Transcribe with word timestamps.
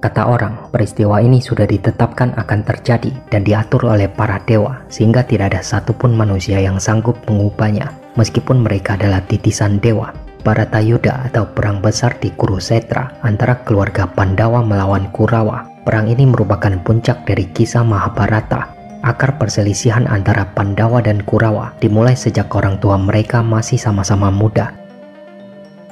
Kata 0.00 0.32
orang, 0.32 0.72
peristiwa 0.72 1.20
ini 1.20 1.44
sudah 1.44 1.68
ditetapkan 1.68 2.32
akan 2.32 2.64
terjadi 2.64 3.12
dan 3.28 3.44
diatur 3.44 3.84
oleh 3.84 4.08
para 4.08 4.40
dewa, 4.48 4.80
sehingga 4.88 5.20
tidak 5.20 5.52
ada 5.52 5.60
satupun 5.60 6.16
manusia 6.16 6.56
yang 6.56 6.80
sanggup 6.80 7.20
mengubahnya, 7.28 7.92
meskipun 8.16 8.64
mereka 8.64 8.96
adalah 8.96 9.20
titisan 9.28 9.76
dewa. 9.76 10.16
Baratayuda 10.40 11.28
atau 11.28 11.44
perang 11.52 11.84
besar 11.84 12.16
di 12.16 12.32
Kurusetra 12.32 13.20
antara 13.20 13.60
keluarga 13.60 14.08
Pandawa 14.08 14.64
melawan 14.64 15.12
Kurawa. 15.12 15.68
Perang 15.84 16.08
ini 16.08 16.24
merupakan 16.24 16.80
puncak 16.80 17.28
dari 17.28 17.44
kisah 17.52 17.84
Mahabharata. 17.84 18.79
Akar 19.00 19.40
perselisihan 19.40 20.04
antara 20.08 20.52
Pandawa 20.52 21.00
dan 21.00 21.24
Kurawa 21.24 21.72
dimulai 21.80 22.12
sejak 22.12 22.52
orang 22.52 22.76
tua 22.78 23.00
mereka 23.00 23.40
masih 23.40 23.80
sama-sama 23.80 24.28
muda 24.28 24.80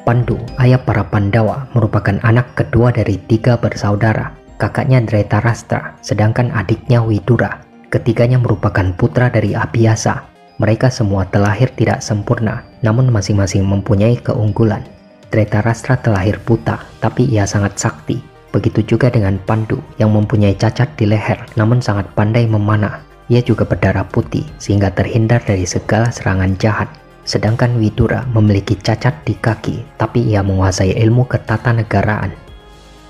Pandu, 0.08 0.40
ayah 0.56 0.80
para 0.80 1.04
Pandawa, 1.04 1.68
merupakan 1.76 2.16
anak 2.24 2.56
kedua 2.56 2.88
dari 2.88 3.20
tiga 3.28 3.60
bersaudara. 3.60 4.32
Kakaknya 4.56 5.04
Dretarastra, 5.04 6.00
sedangkan 6.00 6.48
adiknya 6.56 7.04
Widura. 7.04 7.60
Ketiganya 7.92 8.40
merupakan 8.40 8.88
putra 8.96 9.28
dari 9.28 9.52
Abhyasa. 9.52 10.24
Mereka 10.64 10.88
semua 10.88 11.28
terlahir 11.28 11.68
tidak 11.76 12.00
sempurna, 12.00 12.64
namun 12.80 13.12
masing-masing 13.12 13.68
mempunyai 13.68 14.16
keunggulan. 14.16 14.80
Dretarastra 15.28 16.00
terlahir 16.00 16.40
buta, 16.40 16.80
tapi 17.04 17.28
ia 17.28 17.44
sangat 17.44 17.76
sakti. 17.76 18.16
Begitu 18.48 18.96
juga 18.96 19.12
dengan 19.12 19.36
Pandu 19.44 19.78
yang 20.00 20.12
mempunyai 20.16 20.56
cacat 20.56 20.96
di 20.96 21.04
leher, 21.04 21.36
namun 21.56 21.84
sangat 21.84 22.08
pandai 22.16 22.48
memanah. 22.48 23.04
Ia 23.28 23.44
juga 23.44 23.68
berdarah 23.68 24.08
putih, 24.08 24.48
sehingga 24.56 24.88
terhindar 24.88 25.44
dari 25.44 25.68
segala 25.68 26.08
serangan 26.08 26.56
jahat. 26.56 26.88
Sedangkan 27.28 27.76
Widura 27.76 28.24
memiliki 28.32 28.72
cacat 28.72 29.20
di 29.28 29.36
kaki, 29.36 30.00
tapi 30.00 30.32
ia 30.32 30.40
menguasai 30.40 30.96
ilmu 30.96 31.28
ketatanegaraan. 31.28 32.32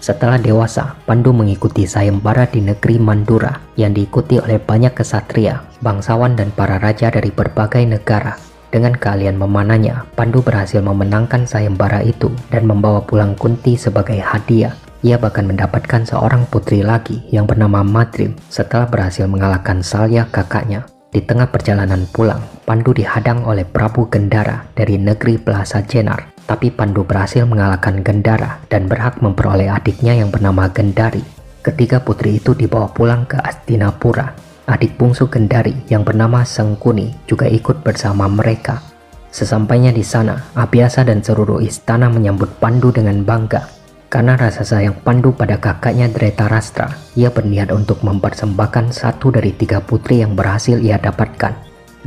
Setelah 0.02 0.42
dewasa, 0.42 0.98
Pandu 1.06 1.30
mengikuti 1.30 1.86
sayembara 1.86 2.50
di 2.50 2.62
negeri 2.62 2.98
Mandura 2.98 3.62
yang 3.78 3.94
diikuti 3.94 4.42
oleh 4.42 4.58
banyak 4.58 4.94
kesatria, 4.94 5.62
bangsawan 5.82 6.34
dan 6.34 6.50
para 6.50 6.82
raja 6.82 7.14
dari 7.14 7.30
berbagai 7.30 7.86
negara. 7.86 8.38
Dengan 8.74 8.94
keahlian 8.94 9.38
memanahnya, 9.38 10.06
Pandu 10.18 10.42
berhasil 10.42 10.82
memenangkan 10.82 11.46
sayembara 11.46 12.02
itu 12.02 12.30
dan 12.50 12.66
membawa 12.66 13.06
pulang 13.06 13.38
Kunti 13.38 13.78
sebagai 13.78 14.18
hadiah. 14.18 14.74
Ia 14.98 15.14
bahkan 15.14 15.46
mendapatkan 15.46 16.02
seorang 16.02 16.50
putri 16.50 16.82
lagi 16.82 17.22
yang 17.30 17.46
bernama 17.46 17.86
Madrim 17.86 18.34
setelah 18.50 18.90
berhasil 18.90 19.30
mengalahkan 19.30 19.78
Salya 19.78 20.26
kakaknya. 20.26 20.90
Di 21.14 21.22
tengah 21.22 21.54
perjalanan 21.54 22.02
pulang, 22.10 22.42
Pandu 22.66 22.90
dihadang 22.90 23.46
oleh 23.46 23.62
Prabu 23.62 24.10
Gendara 24.10 24.66
dari 24.74 24.98
negeri 24.98 25.38
Plaza 25.38 25.86
Jenar. 25.86 26.34
Tapi 26.50 26.74
Pandu 26.74 27.06
berhasil 27.06 27.46
mengalahkan 27.46 28.02
Gendara 28.02 28.58
dan 28.66 28.90
berhak 28.90 29.22
memperoleh 29.22 29.70
adiknya 29.70 30.18
yang 30.18 30.34
bernama 30.34 30.66
Gendari. 30.66 31.22
Ketiga 31.62 32.02
putri 32.02 32.42
itu 32.42 32.58
dibawa 32.58 32.90
pulang 32.90 33.22
ke 33.22 33.38
Astinapura. 33.38 34.34
Adik 34.66 34.98
bungsu 34.98 35.30
Gendari 35.30 35.78
yang 35.86 36.02
bernama 36.02 36.42
Sengkuni 36.42 37.14
juga 37.30 37.46
ikut 37.46 37.86
bersama 37.86 38.26
mereka. 38.26 38.82
Sesampainya 39.30 39.94
di 39.94 40.02
sana, 40.02 40.42
Abhyasa 40.58 41.06
dan 41.06 41.22
seluruh 41.22 41.62
istana 41.62 42.10
menyambut 42.10 42.50
Pandu 42.58 42.90
dengan 42.90 43.22
bangga 43.22 43.77
karena 44.08 44.40
rasa 44.40 44.64
sayang 44.64 44.96
Pandu 45.04 45.36
pada 45.36 45.60
kakaknya 45.60 46.08
Dretarastra, 46.08 46.96
ia 47.12 47.28
berniat 47.28 47.68
untuk 47.76 48.00
mempersembahkan 48.00 48.88
satu 48.88 49.28
dari 49.28 49.52
tiga 49.52 49.84
putri 49.84 50.24
yang 50.24 50.32
berhasil 50.32 50.80
ia 50.80 50.96
dapatkan. 50.96 51.52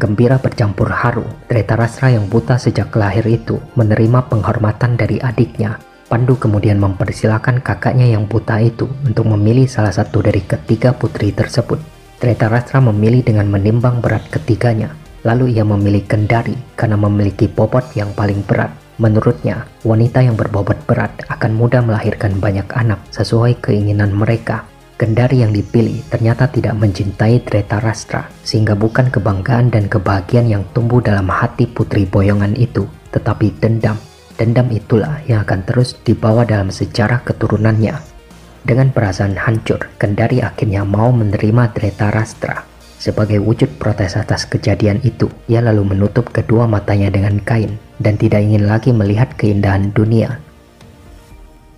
Gembira 0.01 0.41
bercampur 0.41 0.89
haru, 0.89 1.21
Dretarastra 1.45 2.09
yang 2.09 2.25
buta 2.25 2.57
sejak 2.57 2.89
lahir 2.97 3.21
itu 3.29 3.61
menerima 3.77 4.33
penghormatan 4.33 4.97
dari 4.97 5.21
adiknya. 5.21 5.77
Pandu 6.09 6.35
kemudian 6.41 6.81
mempersilahkan 6.81 7.61
kakaknya 7.61 8.09
yang 8.09 8.25
buta 8.25 8.57
itu 8.59 8.89
untuk 9.05 9.29
memilih 9.29 9.69
salah 9.69 9.93
satu 9.93 10.25
dari 10.25 10.41
ketiga 10.41 10.97
putri 10.97 11.29
tersebut. 11.29 11.77
Dretarastra 12.17 12.81
memilih 12.81 13.21
dengan 13.21 13.45
menimbang 13.45 14.01
berat 14.01 14.25
ketiganya, 14.33 14.89
lalu 15.21 15.53
ia 15.53 15.61
memilih 15.61 16.01
Kendari 16.09 16.57
karena 16.73 16.97
memiliki 16.97 17.45
bobot 17.45 17.93
yang 17.93 18.09
paling 18.17 18.41
berat. 18.41 18.80
Menurutnya, 19.01 19.65
wanita 19.81 20.21
yang 20.21 20.37
berbobot 20.37 20.77
berat 20.85 21.25
akan 21.25 21.57
mudah 21.57 21.81
melahirkan 21.81 22.37
banyak 22.37 22.69
anak 22.69 23.01
sesuai 23.09 23.57
keinginan 23.57 24.13
mereka. 24.13 24.69
Gendari 25.01 25.41
yang 25.41 25.49
dipilih 25.49 26.05
ternyata 26.13 26.45
tidak 26.45 26.77
mencintai 26.77 27.41
Dretarastra, 27.41 28.29
sehingga 28.45 28.77
bukan 28.77 29.09
kebanggaan 29.09 29.73
dan 29.73 29.89
kebahagiaan 29.89 30.45
yang 30.45 30.63
tumbuh 30.77 31.01
dalam 31.01 31.25
hati 31.33 31.65
putri 31.65 32.05
boyongan 32.05 32.53
itu, 32.53 32.85
tetapi 33.09 33.57
dendam. 33.57 33.97
Dendam 34.37 34.69
itulah 34.69 35.17
yang 35.25 35.41
akan 35.41 35.65
terus 35.65 35.97
dibawa 36.05 36.45
dalam 36.45 36.69
sejarah 36.69 37.25
keturunannya. 37.25 37.97
Dengan 38.61 38.93
perasaan 38.93 39.33
hancur, 39.33 39.89
Gendari 39.97 40.45
akhirnya 40.45 40.85
mau 40.85 41.09
menerima 41.09 41.73
Dretarastra. 41.73 42.70
Sebagai 43.01 43.41
wujud 43.41 43.81
protes 43.81 44.13
atas 44.13 44.45
kejadian 44.45 45.01
itu, 45.01 45.25
ia 45.49 45.57
lalu 45.57 45.97
menutup 45.97 46.29
kedua 46.29 46.69
matanya 46.69 47.09
dengan 47.09 47.41
kain 47.41 47.81
dan 47.97 48.13
tidak 48.13 48.45
ingin 48.45 48.69
lagi 48.69 48.93
melihat 48.93 49.33
keindahan 49.41 49.89
dunia. 49.89 50.37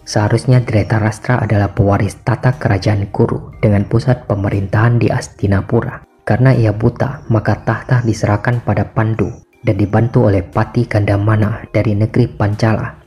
Seharusnya 0.03 0.59
Dretarastra 0.59 1.39
adalah 1.39 1.71
pewaris 1.71 2.19
tata 2.27 2.59
kerajaan 2.59 3.07
Kuru 3.07 3.55
dengan 3.63 3.87
pusat 3.87 4.27
pemerintahan 4.27 4.99
di 4.99 5.07
Astinapura. 5.07 6.03
Karena 6.27 6.51
ia 6.51 6.75
buta, 6.75 7.23
maka 7.31 7.55
tahta 7.63 8.03
diserahkan 8.03 8.59
pada 8.59 8.83
Pandu 8.83 9.31
dan 9.63 9.79
dibantu 9.79 10.27
oleh 10.27 10.43
Pati 10.43 10.91
Gandamana 10.91 11.63
dari 11.71 11.95
negeri 11.95 12.27
Pancala. 12.27 13.02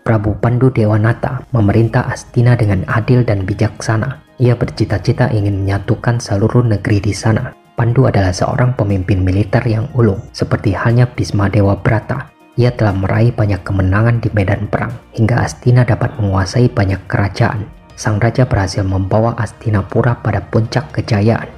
Prabu 0.00 0.32
Pandu 0.40 0.72
Dewanata 0.72 1.44
memerintah 1.52 2.08
Astina 2.08 2.56
dengan 2.56 2.88
adil 2.88 3.20
dan 3.20 3.44
bijaksana. 3.44 4.24
Ia 4.40 4.56
bercita-cita 4.56 5.28
ingin 5.28 5.60
menyatukan 5.64 6.16
seluruh 6.16 6.64
negeri 6.64 7.04
di 7.04 7.12
sana. 7.12 7.52
Pandu 7.76 8.08
adalah 8.08 8.32
seorang 8.32 8.72
pemimpin 8.76 9.20
militer 9.20 9.60
yang 9.68 9.88
ulung, 9.92 10.20
seperti 10.32 10.72
halnya 10.72 11.04
Bisma 11.04 11.52
Dewa 11.52 11.76
Brata. 11.76 12.32
Ia 12.56 12.72
telah 12.72 12.96
meraih 12.96 13.32
banyak 13.32 13.60
kemenangan 13.60 14.24
di 14.24 14.32
medan 14.32 14.68
perang, 14.72 14.92
hingga 15.12 15.44
Astina 15.44 15.84
dapat 15.84 16.16
menguasai 16.16 16.72
banyak 16.72 17.04
kerajaan. 17.04 17.68
Sang 17.92 18.16
raja 18.16 18.48
berhasil 18.48 18.80
membawa 18.80 19.36
Astinapura 19.36 20.16
pada 20.24 20.40
puncak 20.40 20.88
kejayaan. 20.96 21.48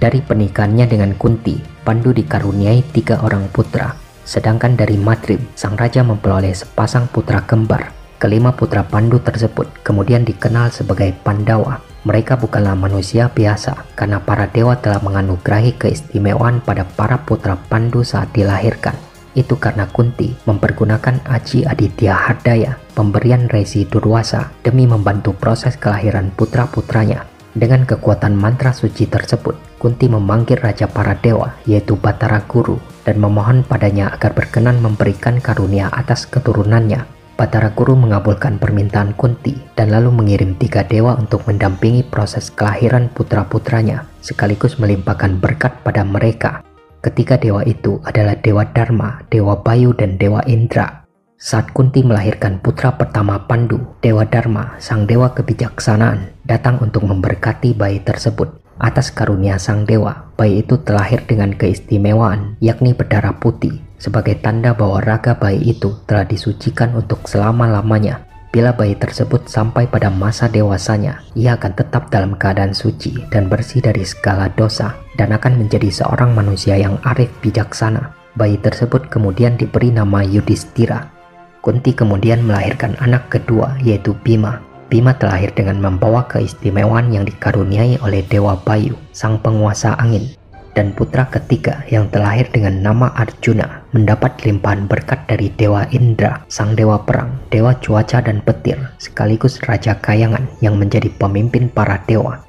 Dari 0.00 0.24
pernikahannya 0.24 0.88
dengan 0.88 1.12
Kunti, 1.20 1.60
Pandu 1.84 2.16
dikaruniai 2.16 2.80
tiga 2.96 3.20
orang 3.20 3.44
putra, 3.52 3.92
sedangkan 4.24 4.76
dari 4.76 5.00
Madrim, 5.00 5.40
sang 5.56 5.76
raja 5.76 6.00
memperoleh 6.00 6.52
sepasang 6.52 7.08
putra 7.08 7.44
kembar. 7.44 7.92
Kelima 8.20 8.52
putra 8.52 8.84
Pandu 8.84 9.20
tersebut 9.20 9.68
kemudian 9.80 10.28
dikenal 10.28 10.68
sebagai 10.68 11.16
Pandawa 11.24 11.80
mereka 12.00 12.40
bukanlah 12.40 12.72
manusia 12.72 13.28
biasa 13.28 13.84
karena 13.92 14.24
para 14.24 14.48
dewa 14.48 14.72
telah 14.80 15.04
menganugerahi 15.04 15.76
keistimewaan 15.76 16.64
pada 16.64 16.88
para 16.88 17.20
putra 17.28 17.60
Pandu 17.60 18.00
saat 18.00 18.32
dilahirkan. 18.32 18.96
Itu 19.36 19.60
karena 19.60 19.84
Kunti 19.84 20.32
mempergunakan 20.48 21.20
Aji 21.28 21.68
Aditya 21.68 22.16
Hardaya, 22.16 22.80
pemberian 22.96 23.46
Resi 23.52 23.84
Durwasa, 23.84 24.48
demi 24.64 24.88
membantu 24.88 25.36
proses 25.36 25.76
kelahiran 25.76 26.32
putra-putranya. 26.32 27.28
Dengan 27.52 27.84
kekuatan 27.84 28.32
mantra 28.32 28.72
suci 28.72 29.04
tersebut, 29.04 29.54
Kunti 29.76 30.08
memanggil 30.08 30.56
Raja 30.56 30.88
para 30.88 31.14
dewa, 31.20 31.52
yaitu 31.68 32.00
Batara 32.00 32.42
Guru, 32.48 32.80
dan 33.04 33.20
memohon 33.22 33.64
padanya 33.64 34.12
agar 34.12 34.36
berkenan 34.36 34.78
memberikan 34.82 35.40
karunia 35.40 35.88
atas 35.92 36.26
keturunannya 36.28 37.20
Batara 37.40 37.72
Guru 37.72 37.96
mengabulkan 37.96 38.60
permintaan 38.60 39.16
Kunti 39.16 39.56
dan 39.72 39.88
lalu 39.88 40.12
mengirim 40.12 40.60
tiga 40.60 40.84
dewa 40.84 41.16
untuk 41.16 41.48
mendampingi 41.48 42.04
proses 42.04 42.52
kelahiran 42.52 43.08
putra-putranya 43.16 44.04
sekaligus 44.20 44.76
melimpahkan 44.76 45.40
berkat 45.40 45.72
pada 45.80 46.04
mereka. 46.04 46.60
Ketiga 47.00 47.40
dewa 47.40 47.64
itu 47.64 47.96
adalah 48.04 48.36
Dewa 48.36 48.68
Dharma, 48.68 49.24
Dewa 49.32 49.56
Bayu, 49.56 49.96
dan 49.96 50.20
Dewa 50.20 50.44
Indra. 50.44 51.08
Saat 51.40 51.72
Kunti 51.72 52.04
melahirkan 52.04 52.60
putra 52.60 52.92
pertama 53.00 53.40
Pandu, 53.48 53.80
Dewa 54.04 54.28
Dharma, 54.28 54.76
sang 54.76 55.08
dewa 55.08 55.32
kebijaksanaan, 55.32 56.44
datang 56.44 56.76
untuk 56.84 57.08
memberkati 57.08 57.72
bayi 57.72 58.04
tersebut. 58.04 58.59
Atas 58.80 59.12
karunia 59.12 59.60
sang 59.60 59.84
dewa, 59.84 60.32
bayi 60.40 60.64
itu 60.64 60.80
terlahir 60.80 61.20
dengan 61.28 61.52
keistimewaan, 61.52 62.56
yakni 62.64 62.96
berdarah 62.96 63.36
putih, 63.36 63.76
sebagai 64.00 64.40
tanda 64.40 64.72
bahwa 64.72 65.04
raga 65.04 65.36
bayi 65.36 65.76
itu 65.76 65.92
telah 66.08 66.24
disucikan 66.24 66.96
untuk 66.96 67.28
selama-lamanya. 67.28 68.24
Bila 68.48 68.72
bayi 68.72 68.96
tersebut 68.96 69.46
sampai 69.46 69.84
pada 69.84 70.08
masa 70.08 70.48
dewasanya, 70.48 71.20
ia 71.36 71.60
akan 71.60 71.76
tetap 71.76 72.08
dalam 72.08 72.34
keadaan 72.40 72.72
suci 72.72 73.20
dan 73.28 73.52
bersih 73.52 73.84
dari 73.84 74.02
segala 74.02 74.48
dosa 74.56 74.96
dan 75.20 75.36
akan 75.36 75.60
menjadi 75.60 75.92
seorang 75.92 76.32
manusia 76.32 76.74
yang 76.80 76.96
arif 77.04 77.28
bijaksana. 77.44 78.16
Bayi 78.34 78.56
tersebut 78.58 79.12
kemudian 79.12 79.60
diberi 79.60 79.92
nama 79.92 80.24
Yudhistira. 80.24 81.12
Kunti 81.60 81.92
kemudian 81.92 82.40
melahirkan 82.48 82.96
anak 83.04 83.28
kedua 83.28 83.76
yaitu 83.84 84.16
Bima. 84.24 84.69
Bima 84.90 85.14
terlahir 85.14 85.54
dengan 85.54 85.78
membawa 85.78 86.26
keistimewaan 86.26 87.14
yang 87.14 87.22
dikaruniai 87.22 88.02
oleh 88.02 88.26
Dewa 88.26 88.58
Bayu, 88.58 88.98
sang 89.14 89.38
penguasa 89.38 89.94
angin. 89.94 90.34
dan 90.74 90.94
putra 90.94 91.26
ketiga 91.26 91.82
yang 91.90 92.06
terlahir 92.08 92.46
dengan 92.54 92.78
nama 92.78 93.10
Arjuna 93.18 93.82
mendapat 93.90 94.38
limpahan 94.46 94.86
berkat 94.86 95.26
dari 95.26 95.50
Dewa 95.50 95.86
Indra, 95.90 96.46
sang 96.46 96.78
dewa 96.78 97.02
perang, 97.02 97.42
dewa 97.50 97.74
cuaca 97.82 98.22
dan 98.22 98.38
petir, 98.40 98.78
sekaligus 99.02 99.58
Raja 99.66 99.98
Kayangan 99.98 100.46
yang 100.62 100.78
menjadi 100.78 101.10
pemimpin 101.10 101.66
para 101.68 101.98
dewa. 102.06 102.46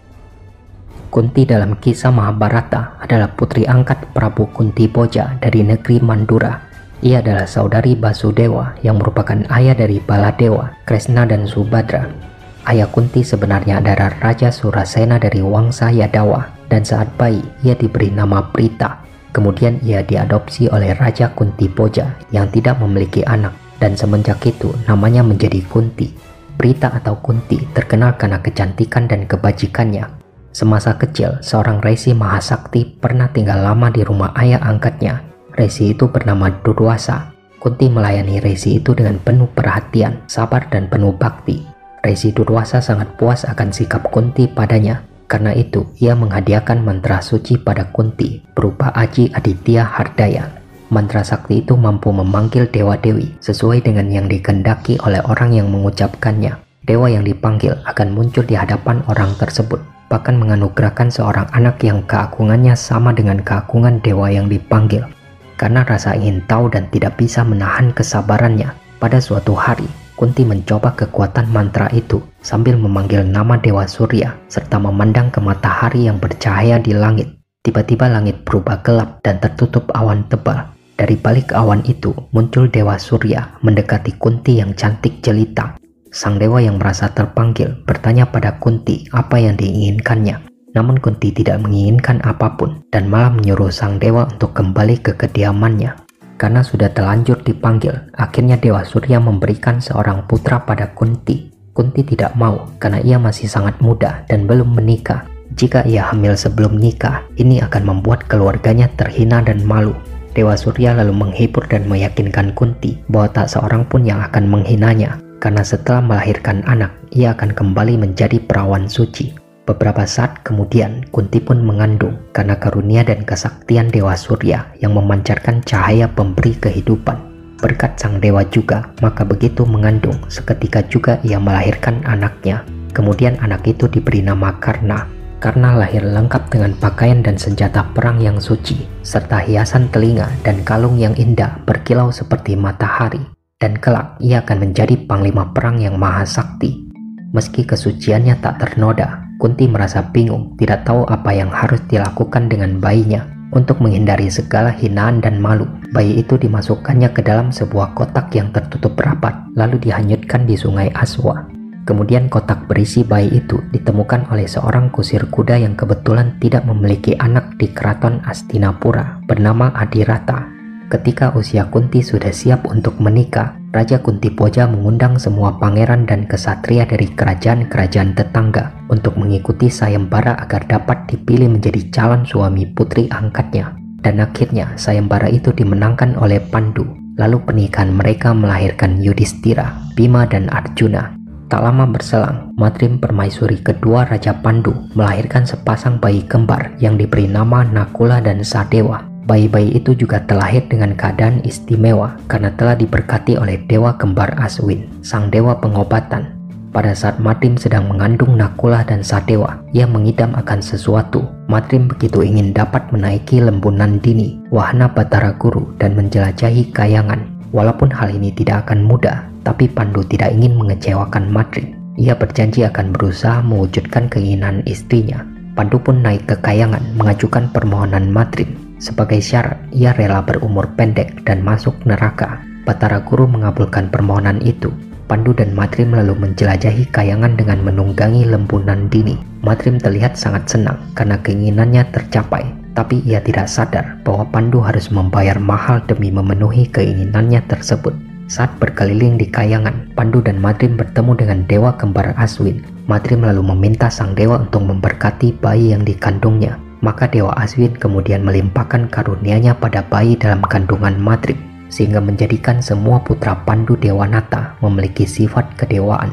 Kunti 1.12 1.44
dalam 1.44 1.76
kisah 1.76 2.14
Mahabharata 2.14 2.96
adalah 3.04 3.28
putri 3.36 3.68
angkat 3.68 4.16
Prabu 4.16 4.48
Kunti 4.56 4.88
Boja 4.88 5.36
dari 5.44 5.60
negeri 5.60 6.00
Mandura. 6.00 6.72
Ia 7.04 7.20
adalah 7.20 7.50
saudari 7.50 7.98
Basudewa 7.98 8.80
yang 8.86 9.02
merupakan 9.02 9.44
ayah 9.52 9.76
dari 9.76 10.00
Baladewa, 10.00 10.72
Kresna 10.88 11.28
dan 11.28 11.50
Subadra. 11.50 12.31
Ayah 12.62 12.86
Kunti 12.94 13.26
sebenarnya 13.26 13.82
adalah 13.82 14.14
Raja 14.22 14.54
Surasena 14.54 15.18
dari 15.18 15.42
Wangsa 15.42 15.90
Yadawa 15.90 16.46
dan 16.70 16.86
saat 16.86 17.10
bayi 17.18 17.42
ia 17.66 17.74
diberi 17.74 18.14
nama 18.14 18.54
Prita. 18.54 19.02
Kemudian 19.34 19.82
ia 19.82 20.06
diadopsi 20.06 20.70
oleh 20.70 20.94
Raja 20.94 21.34
Kunti 21.34 21.66
Poja 21.66 22.14
yang 22.30 22.54
tidak 22.54 22.78
memiliki 22.78 23.26
anak 23.26 23.58
dan 23.82 23.98
semenjak 23.98 24.38
itu 24.46 24.70
namanya 24.86 25.26
menjadi 25.26 25.58
Kunti. 25.66 26.14
Prita 26.54 26.94
atau 26.94 27.18
Kunti 27.18 27.58
terkenal 27.74 28.14
karena 28.22 28.38
kecantikan 28.38 29.10
dan 29.10 29.26
kebajikannya. 29.26 30.06
Semasa 30.54 31.00
kecil, 31.02 31.42
seorang 31.42 31.82
resi 31.82 32.14
Mahasakti 32.14 32.86
pernah 33.02 33.32
tinggal 33.34 33.66
lama 33.66 33.90
di 33.90 34.06
rumah 34.06 34.38
ayah 34.38 34.62
angkatnya. 34.62 35.26
Resi 35.58 35.98
itu 35.98 36.12
bernama 36.14 36.54
Durwasa. 36.62 37.34
Kunti 37.58 37.90
melayani 37.90 38.38
resi 38.38 38.78
itu 38.78 38.94
dengan 38.94 39.18
penuh 39.18 39.50
perhatian, 39.50 40.22
sabar 40.30 40.68
dan 40.70 40.92
penuh 40.92 41.16
bakti. 41.16 41.71
Resi 42.02 42.34
Durwasa 42.34 42.82
sangat 42.82 43.14
puas 43.18 43.46
akan 43.46 43.70
sikap 43.70 44.10
Kunti 44.10 44.50
padanya 44.50 45.06
karena 45.32 45.56
itu, 45.56 45.88
ia 45.96 46.12
menghadiahkan 46.12 46.84
mantra 46.84 47.24
suci 47.24 47.56
pada 47.56 47.88
Kunti 47.88 48.44
berupa 48.52 48.92
Aji 48.92 49.32
Aditya 49.32 49.88
Hardaya. 49.88 50.52
Mantra 50.92 51.24
sakti 51.24 51.64
itu 51.64 51.80
mampu 51.80 52.12
memanggil 52.12 52.68
dewa-dewi 52.68 53.40
sesuai 53.40 53.80
dengan 53.80 54.12
yang 54.12 54.28
dikendaki 54.28 55.00
oleh 55.08 55.24
orang 55.24 55.56
yang 55.56 55.72
mengucapkannya. 55.72 56.60
Dewa 56.84 57.08
yang 57.08 57.24
dipanggil 57.24 57.80
akan 57.88 58.12
muncul 58.12 58.44
di 58.44 58.60
hadapan 58.60 59.00
orang 59.08 59.32
tersebut, 59.40 59.80
bahkan 60.12 60.36
menganugerahkan 60.36 61.08
seorang 61.08 61.48
anak 61.56 61.80
yang 61.80 62.04
keagungannya 62.04 62.76
sama 62.76 63.16
dengan 63.16 63.40
keagungan 63.40 64.04
dewa 64.04 64.28
yang 64.28 64.52
dipanggil. 64.52 65.08
Karena 65.56 65.88
rasa 65.88 66.12
ingin 66.20 66.44
tahu 66.44 66.68
dan 66.68 66.92
tidak 66.92 67.16
bisa 67.16 67.48
menahan 67.48 67.96
kesabarannya, 67.96 68.76
pada 69.00 69.24
suatu 69.24 69.56
hari 69.56 69.88
Kunti 70.22 70.46
mencoba 70.46 70.94
kekuatan 70.94 71.50
mantra 71.50 71.90
itu 71.98 72.22
sambil 72.46 72.78
memanggil 72.78 73.26
nama 73.26 73.58
Dewa 73.58 73.90
Surya 73.90 74.38
serta 74.46 74.78
memandang 74.78 75.34
ke 75.34 75.42
matahari 75.42 76.06
yang 76.06 76.22
bercahaya 76.22 76.78
di 76.78 76.94
langit. 76.94 77.42
Tiba-tiba 77.66 78.06
langit 78.06 78.46
berubah 78.46 78.86
gelap 78.86 79.18
dan 79.26 79.42
tertutup 79.42 79.90
awan 79.98 80.30
tebal. 80.30 80.70
Dari 80.94 81.18
balik 81.18 81.58
awan 81.58 81.82
itu 81.90 82.14
muncul 82.38 82.70
Dewa 82.70 83.02
Surya 83.02 83.58
mendekati 83.66 84.14
Kunti 84.22 84.62
yang 84.62 84.78
cantik 84.78 85.26
jelita. 85.26 85.82
Sang 86.14 86.38
dewa 86.38 86.62
yang 86.62 86.78
merasa 86.78 87.10
terpanggil 87.10 87.82
bertanya 87.90 88.30
pada 88.30 88.62
Kunti 88.62 89.10
apa 89.10 89.42
yang 89.42 89.58
diinginkannya. 89.58 90.38
Namun 90.78 91.02
Kunti 91.02 91.34
tidak 91.34 91.66
menginginkan 91.66 92.22
apa 92.22 92.62
pun 92.62 92.86
dan 92.94 93.10
malah 93.10 93.34
menyuruh 93.34 93.74
sang 93.74 93.98
dewa 93.98 94.30
untuk 94.30 94.54
kembali 94.54 95.02
ke 95.02 95.18
kediamannya. 95.18 96.11
Karena 96.42 96.66
sudah 96.66 96.90
terlanjur 96.90 97.46
dipanggil, 97.46 97.94
akhirnya 98.18 98.58
Dewa 98.58 98.82
Surya 98.82 99.22
memberikan 99.22 99.78
seorang 99.78 100.26
putra 100.26 100.66
pada 100.66 100.90
Kunti. 100.90 101.54
Kunti 101.70 102.02
tidak 102.02 102.34
mau 102.34 102.66
karena 102.82 102.98
ia 103.06 103.22
masih 103.22 103.46
sangat 103.46 103.78
muda 103.78 104.26
dan 104.26 104.50
belum 104.50 104.74
menikah. 104.74 105.30
Jika 105.54 105.86
ia 105.86 106.10
hamil 106.10 106.34
sebelum 106.34 106.82
nikah, 106.82 107.22
ini 107.38 107.62
akan 107.62 107.86
membuat 107.86 108.26
keluarganya 108.26 108.90
terhina 108.98 109.46
dan 109.46 109.62
malu. 109.62 109.94
Dewa 110.34 110.58
Surya 110.58 110.98
lalu 110.98 111.14
menghibur 111.14 111.62
dan 111.70 111.86
meyakinkan 111.86 112.58
Kunti 112.58 112.98
bahwa 113.06 113.30
tak 113.30 113.54
seorang 113.54 113.86
pun 113.86 114.02
yang 114.02 114.26
akan 114.26 114.50
menghinanya, 114.50 115.22
karena 115.38 115.62
setelah 115.62 116.02
melahirkan 116.02 116.66
anak, 116.66 116.90
ia 117.14 117.38
akan 117.38 117.54
kembali 117.54 118.02
menjadi 118.02 118.42
perawan 118.42 118.90
suci. 118.90 119.41
Beberapa 119.62 120.10
saat 120.10 120.42
kemudian, 120.42 121.06
Kunti 121.14 121.38
pun 121.38 121.62
mengandung 121.62 122.18
karena 122.34 122.58
karunia 122.58 123.06
dan 123.06 123.22
kesaktian 123.22 123.94
Dewa 123.94 124.18
Surya 124.18 124.74
yang 124.82 124.98
memancarkan 124.98 125.62
cahaya 125.62 126.10
pemberi 126.10 126.58
kehidupan. 126.58 127.32
Berkat 127.62 127.94
sang 127.94 128.18
dewa 128.18 128.42
juga, 128.50 128.90
maka 129.06 129.22
begitu 129.22 129.70
mengandung, 129.70 130.18
seketika 130.34 130.82
juga 130.90 131.22
ia 131.22 131.38
melahirkan 131.38 132.02
anaknya. 132.10 132.66
Kemudian 132.90 133.38
anak 133.38 133.62
itu 133.70 133.86
diberi 133.86 134.26
nama 134.26 134.58
Karna. 134.58 135.06
Karna 135.38 135.78
lahir 135.78 136.02
lengkap 136.02 136.50
dengan 136.50 136.74
pakaian 136.82 137.22
dan 137.22 137.38
senjata 137.38 137.86
perang 137.94 138.18
yang 138.18 138.42
suci, 138.42 138.82
serta 139.06 139.46
hiasan 139.46 139.94
telinga 139.94 140.26
dan 140.42 140.66
kalung 140.66 140.98
yang 140.98 141.14
indah 141.14 141.62
berkilau 141.70 142.10
seperti 142.10 142.58
matahari. 142.58 143.22
Dan 143.62 143.78
kelak 143.78 144.18
ia 144.18 144.42
akan 144.42 144.70
menjadi 144.70 144.98
panglima 145.06 145.54
perang 145.54 145.78
yang 145.78 146.02
maha 146.02 146.26
sakti. 146.26 146.90
Meski 147.30 147.62
kesuciannya 147.62 148.42
tak 148.42 148.58
ternoda, 148.58 149.31
Kunti 149.42 149.66
merasa 149.66 150.06
bingung, 150.14 150.54
tidak 150.62 150.86
tahu 150.86 151.02
apa 151.10 151.34
yang 151.34 151.50
harus 151.50 151.82
dilakukan 151.90 152.46
dengan 152.46 152.78
bayinya. 152.78 153.26
Untuk 153.58 153.82
menghindari 153.82 154.30
segala 154.30 154.70
hinaan 154.70 155.18
dan 155.18 155.42
malu, 155.42 155.66
bayi 155.98 156.22
itu 156.22 156.38
dimasukkannya 156.38 157.10
ke 157.10 157.26
dalam 157.26 157.50
sebuah 157.50 157.98
kotak 157.98 158.30
yang 158.38 158.54
tertutup 158.54 158.94
rapat, 159.02 159.34
lalu 159.58 159.82
dihanyutkan 159.82 160.46
di 160.46 160.54
sungai 160.54 160.94
Aswa. 160.94 161.50
Kemudian 161.90 162.30
kotak 162.30 162.70
berisi 162.70 163.02
bayi 163.02 163.42
itu 163.42 163.58
ditemukan 163.74 164.30
oleh 164.30 164.46
seorang 164.46 164.94
kusir 164.94 165.26
kuda 165.26 165.58
yang 165.58 165.74
kebetulan 165.74 166.38
tidak 166.38 166.62
memiliki 166.70 167.18
anak 167.18 167.58
di 167.58 167.74
keraton 167.74 168.22
Astinapura 168.22 169.26
bernama 169.26 169.74
Adirata 169.74 170.62
Ketika 170.92 171.32
usia 171.40 171.72
Kunti 171.72 172.04
sudah 172.04 172.36
siap 172.36 172.68
untuk 172.68 173.00
menikah, 173.00 173.56
Raja 173.72 174.04
Kunti 174.04 174.28
Poja 174.28 174.68
mengundang 174.68 175.16
semua 175.16 175.56
pangeran 175.56 176.04
dan 176.04 176.28
kesatria 176.28 176.84
dari 176.84 177.08
kerajaan-kerajaan 177.08 178.20
tetangga 178.20 178.76
untuk 178.92 179.16
mengikuti 179.16 179.72
sayembara 179.72 180.36
agar 180.44 180.68
dapat 180.68 181.08
dipilih 181.08 181.56
menjadi 181.56 181.88
calon 181.88 182.28
suami 182.28 182.68
putri 182.68 183.08
angkatnya. 183.08 183.72
Dan 184.04 184.20
akhirnya 184.20 184.76
sayembara 184.76 185.32
itu 185.32 185.56
dimenangkan 185.56 186.20
oleh 186.20 186.44
Pandu. 186.52 186.84
Lalu 187.16 187.40
pernikahan 187.48 187.96
mereka 187.96 188.36
melahirkan 188.36 189.00
Yudhistira, 189.00 189.72
Bima, 189.96 190.28
dan 190.28 190.52
Arjuna. 190.52 191.16
Tak 191.48 191.64
lama 191.64 191.88
berselang, 191.88 192.52
Matrim 192.60 193.00
Permaisuri 193.00 193.64
kedua 193.64 194.04
Raja 194.04 194.36
Pandu 194.36 194.76
melahirkan 195.00 195.48
sepasang 195.48 195.96
bayi 195.96 196.28
kembar 196.28 196.76
yang 196.84 197.00
diberi 197.00 197.28
nama 197.28 197.64
Nakula 197.64 198.20
dan 198.20 198.44
Sadewa 198.44 199.11
Bayi-bayi 199.22 199.78
itu 199.78 199.94
juga 199.94 200.26
terlahir 200.26 200.66
dengan 200.66 200.98
keadaan 200.98 201.46
istimewa 201.46 202.18
karena 202.26 202.50
telah 202.58 202.74
diberkati 202.74 203.38
oleh 203.38 203.62
Dewa 203.70 203.94
Kembar 203.94 204.34
Aswin, 204.42 204.90
sang 205.06 205.30
dewa 205.30 205.62
pengobatan. 205.62 206.42
Pada 206.72 206.96
saat 206.96 207.20
Matrim 207.22 207.60
sedang 207.60 207.86
mengandung 207.92 208.34
Nakula 208.34 208.82
dan 208.88 209.04
Sadewa, 209.04 209.60
ia 209.76 209.84
mengidam 209.86 210.32
akan 210.34 210.64
sesuatu. 210.64 211.28
Matrim 211.52 211.86
begitu 211.92 212.24
ingin 212.24 212.56
dapat 212.56 212.88
menaiki 212.96 213.44
lembunan 213.44 214.00
dini, 214.00 214.40
wahana 214.50 214.88
Batara 214.88 215.36
Guru 215.36 215.70
dan 215.78 216.00
menjelajahi 216.00 216.72
kayangan. 216.72 217.28
Walaupun 217.52 217.92
hal 217.92 218.16
ini 218.16 218.32
tidak 218.32 218.66
akan 218.66 218.88
mudah, 218.88 219.28
tapi 219.44 219.68
Pandu 219.68 220.02
tidak 220.08 220.32
ingin 220.32 220.56
mengecewakan 220.56 221.28
Matrim. 221.28 221.76
Ia 222.00 222.16
berjanji 222.16 222.64
akan 222.64 222.96
berusaha 222.96 223.44
mewujudkan 223.44 224.08
keinginan 224.08 224.64
istrinya. 224.64 225.28
Pandu 225.60 225.76
pun 225.76 226.00
naik 226.00 226.24
ke 226.32 226.40
kayangan 226.40 226.82
mengajukan 226.96 227.52
permohonan 227.52 228.08
Matrim 228.08 228.71
sebagai 228.82 229.22
syarat, 229.22 229.62
ia 229.70 229.94
rela 229.94 230.26
berumur 230.26 230.74
pendek 230.74 231.22
dan 231.22 231.46
masuk 231.46 231.78
neraka. 231.86 232.42
Batara 232.66 233.06
Guru 233.06 233.30
mengabulkan 233.30 233.94
permohonan 233.94 234.42
itu. 234.42 234.74
Pandu 235.06 235.36
dan 235.36 235.54
Matrim 235.54 235.94
lalu 235.94 236.16
menjelajahi 236.18 236.90
kayangan 236.90 237.38
dengan 237.38 237.62
menunggangi 237.62 238.26
lembunan 238.26 238.90
dini. 238.90 239.20
Matrim 239.46 239.78
terlihat 239.78 240.16
sangat 240.16 240.48
senang 240.48 240.80
karena 240.96 241.20
keinginannya 241.20 241.84
tercapai, 241.92 242.48
tapi 242.74 243.04
ia 243.04 243.20
tidak 243.20 243.52
sadar 243.52 244.00
bahwa 244.08 244.24
Pandu 244.32 244.64
harus 244.64 244.88
membayar 244.88 245.36
mahal 245.36 245.84
demi 245.84 246.10
memenuhi 246.10 246.66
keinginannya 246.72 247.44
tersebut. 247.52 247.92
Saat 248.32 248.56
berkeliling 248.64 249.20
di 249.20 249.28
kayangan, 249.28 249.92
Pandu 250.00 250.24
dan 250.24 250.40
Matrim 250.40 250.80
bertemu 250.80 251.12
dengan 251.20 251.40
Dewa 251.44 251.76
Kembar 251.76 252.16
Aswin. 252.16 252.64
Matrim 252.88 253.28
lalu 253.28 253.44
meminta 253.44 253.92
sang 253.92 254.16
dewa 254.16 254.40
untuk 254.40 254.64
memberkati 254.64 255.36
bayi 255.44 255.76
yang 255.76 255.84
dikandungnya. 255.84 256.56
Maka 256.82 257.06
Dewa 257.06 257.38
Aswin 257.38 257.78
kemudian 257.78 258.26
melimpahkan 258.26 258.90
karunia-Nya 258.90 259.54
pada 259.62 259.86
bayi 259.86 260.18
dalam 260.18 260.42
kandungan 260.42 260.98
Madrib, 260.98 261.38
sehingga 261.70 262.02
menjadikan 262.02 262.58
semua 262.58 262.98
putra 263.06 263.38
Pandu 263.46 263.78
Dewanata 263.78 264.58
memiliki 264.66 265.06
sifat 265.06 265.46
kedewaan. 265.62 266.10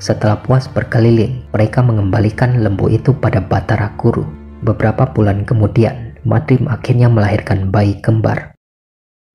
Setelah 0.00 0.40
puas 0.40 0.68
berkeliling, 0.68 1.44
mereka 1.52 1.80
mengembalikan 1.80 2.60
lembu 2.60 2.92
itu 2.92 3.16
pada 3.16 3.40
Batara 3.40 3.96
Guru. 3.96 4.24
Beberapa 4.60 5.08
bulan 5.08 5.48
kemudian, 5.48 6.16
Madrim 6.24 6.68
akhirnya 6.68 7.08
melahirkan 7.08 7.72
bayi 7.72 7.96
kembar. 8.00 8.52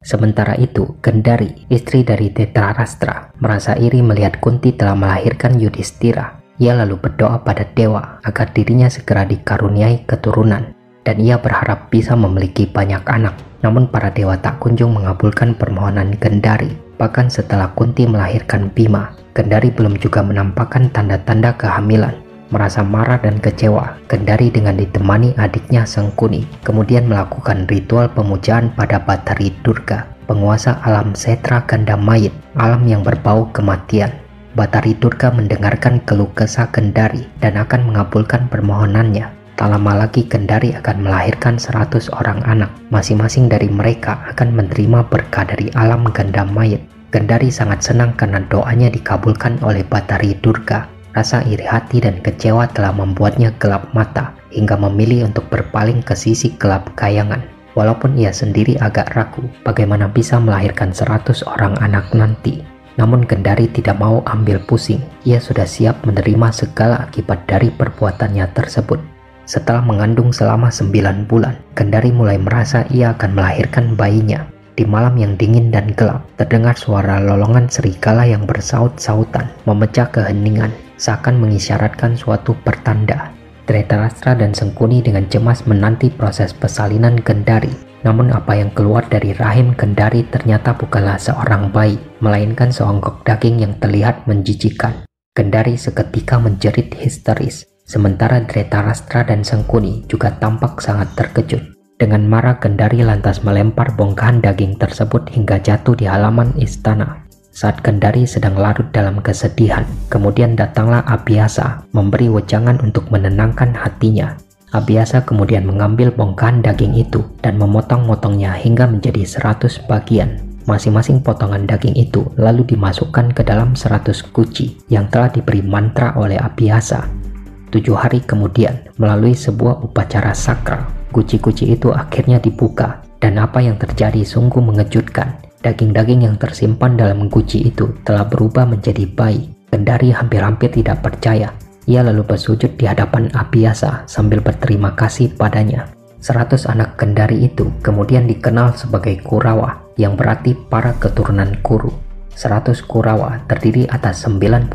Sementara 0.06 0.54
itu, 0.62 1.01
Gendari, 1.01 1.65
istri 1.74 2.06
dari 2.06 2.30
Tetrarastra, 2.30 3.34
merasa 3.42 3.74
iri 3.74 4.06
melihat 4.06 4.38
Kunti 4.38 4.70
telah 4.70 4.94
melahirkan 4.94 5.58
Yudhistira. 5.58 6.46
Ia 6.62 6.77
lalu 6.77 7.01
berdoa 7.01 7.42
pada 7.42 7.65
dewa 7.74 8.22
agar 8.22 8.54
dirinya 8.54 8.86
segera 8.86 9.25
dikaruniai 9.25 10.06
keturunan. 10.06 10.75
Dan 11.05 11.21
ia 11.21 11.38
berharap 11.38 11.88
bisa 11.93 12.17
memiliki 12.17 12.65
banyak 12.65 13.05
anak. 13.05 13.38
Namun 13.62 13.88
para 13.88 14.12
dewa 14.12 14.35
tak 14.35 14.59
kunjung 14.59 14.97
mengabulkan 14.97 15.55
permohonan 15.55 16.17
Gendari. 16.17 16.74
Bahkan 16.97 17.29
setelah 17.29 17.71
Kunti 17.77 18.09
melahirkan 18.09 18.74
Bima, 18.74 19.13
Gendari 19.38 19.69
belum 19.69 20.00
juga 20.01 20.25
menampakkan 20.25 20.89
tanda-tanda 20.91 21.53
kehamilan. 21.55 22.13
Merasa 22.53 22.85
marah 22.85 23.17
dan 23.19 23.41
kecewa, 23.41 23.97
Gendari 24.05 24.53
dengan 24.53 24.77
ditemani 24.77 25.33
adiknya 25.35 25.83
Sengkuni 25.83 26.45
kemudian 26.62 27.09
melakukan 27.09 27.65
ritual 27.65 28.05
pemujaan 28.13 28.69
pada 28.77 29.01
Batari 29.01 29.50
Durga, 29.65 30.05
penguasa 30.29 30.77
alam 30.85 31.17
setra 31.17 31.65
ganda 31.65 31.97
mayit, 31.97 32.31
alam 32.55 32.85
yang 32.85 33.01
berbau 33.01 33.50
kematian. 33.50 34.13
Batari 34.55 34.95
Durga 34.95 35.35
mendengarkan 35.35 36.00
keluh 36.07 36.31
kesah 36.31 36.71
Gendari 36.71 37.27
dan 37.43 37.59
akan 37.59 37.91
mengabulkan 37.91 38.47
permohonannya. 38.47 39.44
Tak 39.55 39.71
lama 39.71 40.03
lagi 40.03 40.27
Kendari 40.27 40.75
akan 40.75 41.07
melahirkan 41.07 41.55
100 41.55 42.12
orang 42.12 42.43
anak. 42.43 42.67
Masing-masing 42.91 43.47
dari 43.47 43.71
mereka 43.71 44.19
akan 44.35 44.51
menerima 44.51 45.07
berkah 45.07 45.47
dari 45.47 45.71
alam 45.79 46.03
ganda 46.12 46.43
mayat. 46.43 46.83
Kendari 47.07 47.47
sangat 47.47 47.79
senang 47.79 48.12
karena 48.19 48.43
doanya 48.51 48.91
dikabulkan 48.91 49.63
oleh 49.63 49.88
Batari 49.88 50.35
Durga. 50.43 50.91
Rasa 51.15 51.39
iri 51.47 51.63
hati 51.63 52.03
dan 52.03 52.19
kecewa 52.19 52.67
telah 52.75 52.91
membuatnya 52.91 53.55
gelap 53.55 53.88
mata 53.95 54.35
hingga 54.51 54.75
memilih 54.75 55.31
untuk 55.31 55.47
berpaling 55.47 56.03
ke 56.03 56.12
sisi 56.19 56.51
gelap 56.59 56.91
kayangan. 57.00 57.39
Walaupun 57.79 58.19
ia 58.19 58.35
sendiri 58.35 58.75
agak 58.83 59.15
ragu 59.15 59.47
bagaimana 59.63 60.12
bisa 60.12 60.35
melahirkan 60.35 60.91
100 60.91 61.47
orang 61.47 61.79
anak 61.79 62.12
nanti. 62.12 62.59
Namun 63.00 63.24
Kendari 63.24 63.71
tidak 63.71 64.03
mau 64.03 64.19
ambil 64.27 64.59
pusing. 64.67 65.00
Ia 65.24 65.39
sudah 65.39 65.63
siap 65.63 66.03
menerima 66.03 66.51
segala 66.51 67.07
akibat 67.07 67.47
dari 67.47 67.71
perbuatannya 67.71 68.51
tersebut. 68.51 69.14
Setelah 69.45 69.85
mengandung 69.85 70.33
selama 70.33 70.73
9 70.73 71.29
bulan, 71.29 71.53
Kendari 71.77 72.09
mulai 72.09 72.41
merasa 72.41 72.81
ia 72.89 73.13
akan 73.13 73.37
melahirkan 73.37 73.93
bayinya. 73.93 74.49
Di 74.75 74.83
malam 74.83 75.15
yang 75.15 75.39
dingin 75.39 75.71
dan 75.71 75.93
gelap, 75.95 76.25
terdengar 76.35 76.75
suara 76.75 77.21
lolongan 77.23 77.69
serigala 77.71 78.27
yang 78.27 78.43
bersaut-sautan, 78.43 79.47
memecah 79.63 80.11
keheningan, 80.11 80.73
seakan 80.99 81.39
mengisyaratkan 81.39 82.17
suatu 82.19 82.57
pertanda. 82.65 83.31
Dretarastra 83.69 84.35
dan 84.35 84.51
Sengkuni 84.51 85.01
dengan 85.01 85.25
cemas 85.31 85.63
menanti 85.69 86.11
proses 86.11 86.51
persalinan 86.51 87.21
Kendari. 87.21 87.71
Namun 88.05 88.29
apa 88.29 88.53
yang 88.53 88.69
keluar 88.73 89.01
dari 89.09 89.33
rahim 89.33 89.73
Kendari 89.73 90.25
ternyata 90.29 90.77
bukanlah 90.77 91.17
seorang 91.17 91.73
bayi, 91.73 91.97
melainkan 92.21 92.69
seonggok 92.69 93.25
daging 93.25 93.61
yang 93.65 93.73
terlihat 93.81 94.29
menjijikan. 94.29 95.05
Kendari 95.33 95.75
seketika 95.75 96.37
menjerit 96.37 96.93
histeris, 96.95 97.65
Sementara 97.86 98.42
Dretarastra 98.42 99.30
dan 99.30 99.46
Sengkuni 99.46 100.10
juga 100.10 100.34
tampak 100.42 100.82
sangat 100.82 101.13
terkejut. 101.13 101.62
Dengan 102.01 102.25
marah 102.25 102.58
Gendari 102.58 103.06
lantas 103.06 103.46
melempar 103.46 103.94
bongkahan 103.94 104.42
daging 104.42 104.82
tersebut 104.82 105.30
hingga 105.30 105.62
jatuh 105.62 105.94
di 105.94 106.10
halaman 106.10 106.50
istana. 106.58 107.22
Saat 107.54 107.86
Gendari 107.86 108.25
sedang 108.25 108.58
larut 108.58 108.89
dalam 108.89 109.22
kesedihan, 109.22 109.86
kemudian 110.10 110.58
datanglah 110.58 111.06
Abiasa 111.06 111.86
memberi 111.94 112.25
wejangan 112.25 112.82
untuk 112.82 113.06
menenangkan 113.13 113.77
hatinya. 113.77 114.34
Abiasa 114.74 115.22
kemudian 115.22 115.70
mengambil 115.70 116.10
bongkahan 116.10 116.65
daging 116.65 116.98
itu 116.98 117.22
dan 117.46 117.62
memotong-motongnya 117.62 118.58
hingga 118.58 118.89
menjadi 118.89 119.22
100 119.22 119.86
bagian. 119.86 120.42
Masing-masing 120.65 121.22
potongan 121.22 121.70
daging 121.70 121.94
itu 121.94 122.25
lalu 122.42 122.65
dimasukkan 122.65 123.30
ke 123.38 123.46
dalam 123.46 123.77
100 123.77 124.25
kuci 124.34 124.89
yang 124.89 125.06
telah 125.13 125.30
diberi 125.30 125.62
mantra 125.62 126.18
oleh 126.18 126.42
Abiasa 126.42 127.35
Tujuh 127.75 127.91
hari 127.91 128.24
kemudian, 128.24 128.88
melalui 128.96 129.36
sebuah 129.36 129.84
upacara 129.84 130.32
sakral, 130.32 130.88
guci-guci 131.12 131.75
itu 131.75 131.91
akhirnya 131.91 132.39
dibuka 132.39 133.03
dan 133.20 133.36
apa 133.36 133.60
yang 133.60 133.75
terjadi 133.75 134.24
sungguh 134.24 134.63
mengejutkan. 134.63 135.44
Daging-daging 135.60 136.24
yang 136.24 136.39
tersimpan 136.39 136.96
dalam 136.96 137.27
guci 137.27 137.67
itu 137.67 137.91
telah 138.08 138.24
berubah 138.32 138.63
menjadi 138.63 139.03
bayi. 139.12 139.51
Kendari 139.67 140.15
hampir-hampir 140.15 140.72
tidak 140.72 141.03
percaya. 141.03 141.51
Ia 141.84 142.00
lalu 142.00 142.24
bersujud 142.24 142.79
di 142.79 142.88
hadapan 142.88 143.27
Abiasa 143.36 144.08
sambil 144.08 144.39
berterima 144.39 144.96
kasih 144.96 145.36
padanya. 145.36 145.91
Seratus 146.24 146.72
anak 146.72 146.96
Kendari 146.96 147.44
itu 147.44 147.75
kemudian 147.84 148.24
dikenal 148.24 148.72
sebagai 148.79 149.20
Kurawa 149.20 149.84
yang 150.00 150.15
berarti 150.15 150.55
para 150.72 150.96
keturunan 150.96 151.60
Kuru. 151.60 152.04
100 152.36 152.84
Kurawa 152.84 153.42
terdiri 153.48 153.88
atas 153.88 154.27
99 154.27 154.68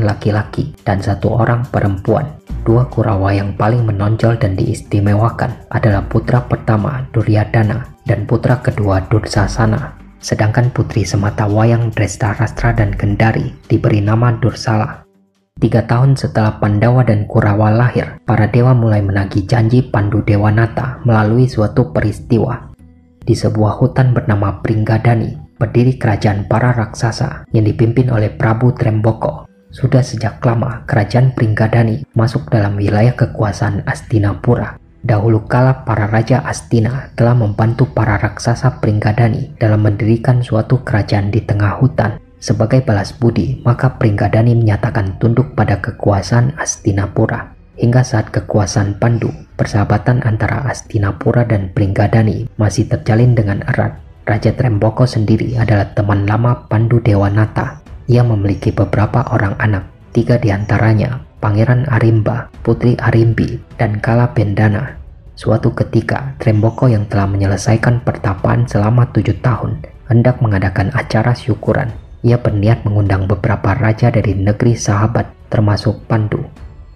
laki-laki 0.00 0.72
dan 0.82 1.04
satu 1.04 1.36
orang 1.36 1.68
perempuan. 1.68 2.24
Dua 2.64 2.88
Kurawa 2.88 3.30
yang 3.36 3.54
paling 3.54 3.86
menonjol 3.86 4.40
dan 4.40 4.56
diistimewakan 4.58 5.70
adalah 5.70 6.02
putra 6.08 6.42
pertama 6.42 7.06
Duryadana 7.14 7.86
dan 8.08 8.26
putra 8.26 8.58
kedua 8.58 9.04
Dursasana. 9.06 9.94
Sedangkan 10.18 10.74
putri 10.74 11.06
semata 11.06 11.46
wayang 11.46 11.94
Rastra 11.94 12.74
dan 12.74 12.90
Gendari 12.96 13.54
diberi 13.70 14.02
nama 14.02 14.34
Dursala. 14.34 15.06
Tiga 15.56 15.86
tahun 15.88 16.18
setelah 16.18 16.58
Pandawa 16.60 17.00
dan 17.06 17.24
Kurawa 17.24 17.72
lahir, 17.72 18.20
para 18.28 18.44
dewa 18.50 18.76
mulai 18.76 19.00
menagih 19.00 19.48
janji 19.48 19.80
Pandu 19.80 20.20
Dewanata 20.20 21.00
melalui 21.06 21.48
suatu 21.48 21.96
peristiwa. 21.96 22.76
Di 23.24 23.32
sebuah 23.32 23.80
hutan 23.80 24.12
bernama 24.12 24.60
Pringgadani, 24.60 25.45
berdiri 25.56 25.96
kerajaan 25.96 26.44
para 26.46 26.72
raksasa 26.76 27.48
yang 27.52 27.64
dipimpin 27.64 28.12
oleh 28.12 28.32
Prabu 28.32 28.76
Tremboko. 28.76 29.48
Sudah 29.72 30.00
sejak 30.00 30.40
lama 30.40 30.88
kerajaan 30.88 31.36
Pringgadani 31.36 32.08
masuk 32.16 32.48
dalam 32.48 32.80
wilayah 32.80 33.12
kekuasaan 33.12 33.84
Astinapura. 33.84 34.80
Dahulu 35.06 35.44
kala 35.46 35.86
para 35.86 36.08
raja 36.08 36.42
Astina 36.42 37.12
telah 37.14 37.36
membantu 37.36 37.86
para 37.92 38.18
raksasa 38.18 38.82
Pringgadani 38.82 39.54
dalam 39.60 39.84
mendirikan 39.84 40.40
suatu 40.42 40.82
kerajaan 40.82 41.30
di 41.30 41.44
tengah 41.44 41.78
hutan. 41.78 42.18
Sebagai 42.40 42.82
balas 42.82 43.12
budi, 43.14 43.60
maka 43.62 44.00
Pringgadani 44.00 44.56
menyatakan 44.56 45.20
tunduk 45.20 45.54
pada 45.54 45.78
kekuasaan 45.78 46.56
Astinapura. 46.56 47.54
Hingga 47.76 48.00
saat 48.00 48.32
kekuasaan 48.32 48.96
Pandu, 48.96 49.28
persahabatan 49.60 50.24
antara 50.24 50.64
Astinapura 50.64 51.44
dan 51.44 51.68
Pringgadani 51.76 52.48
masih 52.56 52.88
terjalin 52.88 53.36
dengan 53.36 53.60
erat 53.68 54.05
Raja 54.26 54.50
Tremboko 54.58 55.06
sendiri 55.06 55.54
adalah 55.54 55.94
teman 55.94 56.26
lama 56.26 56.66
Pandu 56.66 56.98
Dewanata. 56.98 57.78
Ia 58.10 58.26
memiliki 58.26 58.74
beberapa 58.74 59.22
orang 59.30 59.54
anak, 59.62 59.86
tiga 60.10 60.34
di 60.34 60.50
antaranya 60.50 61.22
Pangeran 61.38 61.86
Arimba, 61.86 62.50
Putri 62.66 62.98
Arimbi, 62.98 63.62
dan 63.78 64.02
Kala 64.02 64.34
Bendana. 64.34 64.98
Suatu 65.38 65.70
ketika, 65.78 66.34
Tremboko 66.42 66.90
yang 66.90 67.06
telah 67.06 67.30
menyelesaikan 67.30 68.02
pertapaan 68.02 68.66
selama 68.66 69.06
tujuh 69.14 69.38
tahun 69.46 69.86
hendak 70.10 70.42
mengadakan 70.42 70.90
acara 70.90 71.30
syukuran. 71.30 71.94
Ia 72.26 72.42
berniat 72.42 72.82
mengundang 72.82 73.30
beberapa 73.30 73.78
raja 73.78 74.10
dari 74.10 74.34
negeri 74.34 74.74
sahabat, 74.74 75.30
termasuk 75.54 76.02
Pandu. 76.10 76.42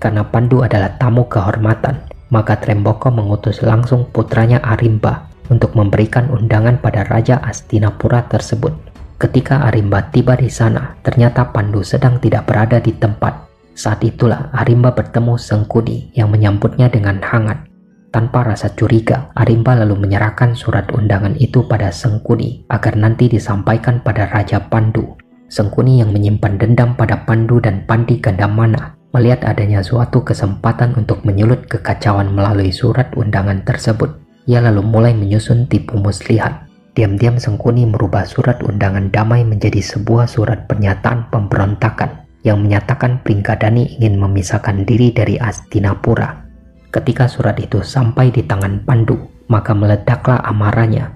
Karena 0.02 0.26
Pandu 0.26 0.66
adalah 0.66 0.98
tamu 0.98 1.30
kehormatan, 1.30 2.10
maka 2.34 2.58
Tremboko 2.58 3.14
mengutus 3.14 3.62
langsung 3.62 4.10
putranya 4.10 4.58
Arimba 4.66 5.29
untuk 5.50 5.76
memberikan 5.76 6.30
undangan 6.30 6.78
pada 6.78 7.04
Raja 7.04 7.42
Astinapura 7.42 8.24
tersebut. 8.30 8.72
Ketika 9.20 9.68
Arimba 9.68 10.08
tiba 10.08 10.32
di 10.32 10.48
sana, 10.48 10.96
ternyata 11.04 11.52
Pandu 11.52 11.84
sedang 11.84 12.16
tidak 12.16 12.48
berada 12.48 12.80
di 12.80 12.96
tempat. 12.96 13.50
Saat 13.76 14.00
itulah 14.00 14.48
Arimba 14.56 14.96
bertemu 14.96 15.36
Sengkuni 15.36 16.08
yang 16.16 16.32
menyambutnya 16.32 16.88
dengan 16.88 17.20
hangat. 17.20 17.68
Tanpa 18.10 18.42
rasa 18.42 18.72
curiga, 18.72 19.28
Arimba 19.36 19.76
lalu 19.76 20.08
menyerahkan 20.08 20.56
surat 20.56 20.88
undangan 20.96 21.36
itu 21.36 21.68
pada 21.68 21.92
Sengkuni 21.92 22.64
agar 22.72 22.96
nanti 22.96 23.28
disampaikan 23.28 24.00
pada 24.00 24.24
Raja 24.32 24.56
Pandu. 24.72 25.20
Sengkuni 25.52 26.00
yang 26.00 26.14
menyimpan 26.16 26.56
dendam 26.56 26.96
pada 26.96 27.26
Pandu 27.28 27.60
dan 27.60 27.84
Pandi 27.84 28.22
Gandamana 28.22 28.96
melihat 29.10 29.42
adanya 29.42 29.82
suatu 29.82 30.22
kesempatan 30.22 30.94
untuk 30.94 31.26
menyulut 31.26 31.66
kekacauan 31.66 32.30
melalui 32.30 32.70
surat 32.70 33.10
undangan 33.18 33.62
tersebut. 33.66 34.29
Ia 34.48 34.64
lalu 34.64 34.80
mulai 34.80 35.12
menyusun 35.12 35.68
tipu 35.68 36.00
muslihat. 36.00 36.64
Diam-diam 36.96 37.36
Sengkuni 37.36 37.84
merubah 37.84 38.24
surat 38.24 38.64
undangan 38.64 39.12
damai 39.12 39.44
menjadi 39.44 39.78
sebuah 39.78 40.26
surat 40.26 40.64
pernyataan 40.64 41.28
pemberontakan 41.28 42.26
yang 42.42 42.64
menyatakan 42.64 43.20
Pringgadani 43.20 44.00
ingin 44.00 44.16
memisahkan 44.16 44.88
diri 44.88 45.12
dari 45.12 45.36
Astinapura. 45.36 46.48
Ketika 46.90 47.30
surat 47.30 47.60
itu 47.62 47.84
sampai 47.84 48.34
di 48.34 48.42
tangan 48.42 48.82
Pandu, 48.82 49.14
maka 49.46 49.76
meledaklah 49.76 50.42
amarahnya. 50.42 51.14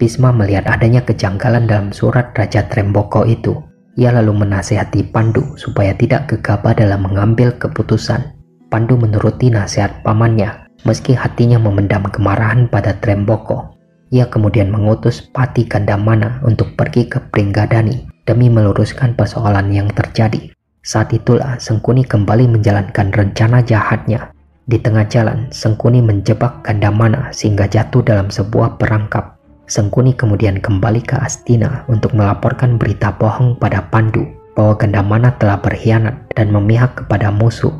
Bisma 0.00 0.32
melihat 0.32 0.64
adanya 0.70 1.04
kejanggalan 1.04 1.68
dalam 1.68 1.92
surat 1.92 2.32
Raja 2.32 2.64
Tremboko 2.70 3.28
itu. 3.28 3.58
Ia 4.00 4.08
lalu 4.16 4.46
menasehati 4.46 5.12
Pandu 5.12 5.44
supaya 5.60 5.92
tidak 5.92 6.32
gegabah 6.32 6.72
dalam 6.72 7.04
mengambil 7.04 7.52
keputusan. 7.60 8.32
Pandu 8.72 8.96
menuruti 8.96 9.52
nasihat 9.52 10.00
pamannya 10.00 10.61
Meski 10.82 11.14
hatinya 11.14 11.62
memendam 11.62 12.02
kemarahan 12.10 12.66
pada 12.66 12.98
Tremboko, 12.98 13.78
ia 14.10 14.26
kemudian 14.26 14.66
mengutus 14.66 15.22
Pati 15.22 15.64
Gandamana 15.64 16.42
untuk 16.42 16.74
pergi 16.74 17.06
ke 17.06 17.22
Pringgadani 17.30 18.10
demi 18.26 18.50
meluruskan 18.50 19.14
persoalan 19.14 19.70
yang 19.70 19.86
terjadi. 19.94 20.50
Saat 20.82 21.14
itulah 21.14 21.62
Sengkuni 21.62 22.02
kembali 22.02 22.50
menjalankan 22.50 23.14
rencana 23.14 23.62
jahatnya. 23.62 24.34
Di 24.66 24.82
tengah 24.82 25.06
jalan, 25.06 25.46
Sengkuni 25.54 26.02
menjebak 26.02 26.66
Gandamana 26.66 27.30
sehingga 27.30 27.70
jatuh 27.70 28.02
dalam 28.02 28.26
sebuah 28.26 28.82
perangkap. 28.82 29.38
Sengkuni 29.70 30.18
kemudian 30.18 30.58
kembali 30.58 31.06
ke 31.06 31.14
Astina 31.14 31.86
untuk 31.86 32.12
melaporkan 32.18 32.76
berita 32.76 33.14
bohong 33.14 33.54
pada 33.56 33.86
Pandu 33.86 34.26
bahwa 34.58 34.74
Gandamana 34.74 35.30
telah 35.38 35.62
berkhianat 35.62 36.18
dan 36.34 36.50
memihak 36.50 36.98
kepada 36.98 37.30
musuh. 37.30 37.72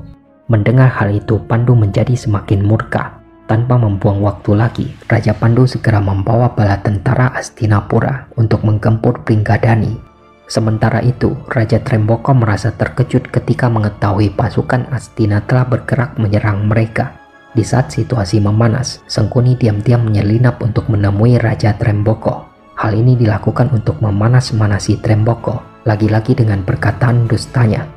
Mendengar 0.52 0.92
hal 1.00 1.16
itu, 1.16 1.40
Pandu 1.48 1.72
menjadi 1.72 2.12
semakin 2.12 2.60
murka. 2.60 3.24
Tanpa 3.48 3.80
membuang 3.80 4.20
waktu 4.20 4.52
lagi, 4.52 4.86
Raja 5.08 5.32
Pandu 5.32 5.64
segera 5.64 5.96
membawa 5.96 6.52
bala 6.52 6.76
tentara 6.84 7.32
Astinapura 7.32 8.28
untuk 8.36 8.60
menggempur 8.60 9.24
Pringgadani. 9.24 9.96
Sementara 10.44 11.00
itu, 11.00 11.32
Raja 11.48 11.80
Tremboko 11.80 12.36
merasa 12.36 12.68
terkejut 12.68 13.32
ketika 13.32 13.72
mengetahui 13.72 14.36
pasukan 14.36 14.92
Astina 14.92 15.40
telah 15.48 15.64
bergerak 15.64 16.20
menyerang 16.20 16.68
mereka. 16.68 17.16
Di 17.56 17.64
saat 17.64 17.88
situasi 17.88 18.36
memanas, 18.36 19.00
Sengkuni 19.08 19.56
diam-diam 19.56 20.04
menyelinap 20.04 20.60
untuk 20.60 20.92
menemui 20.92 21.40
Raja 21.40 21.72
Tremboko. 21.80 22.52
Hal 22.76 22.92
ini 22.92 23.16
dilakukan 23.16 23.72
untuk 23.72 24.04
memanas-manasi 24.04 25.00
Tremboko, 25.00 25.64
lagi-lagi 25.88 26.36
dengan 26.36 26.60
perkataan 26.60 27.24
dustanya. 27.24 27.88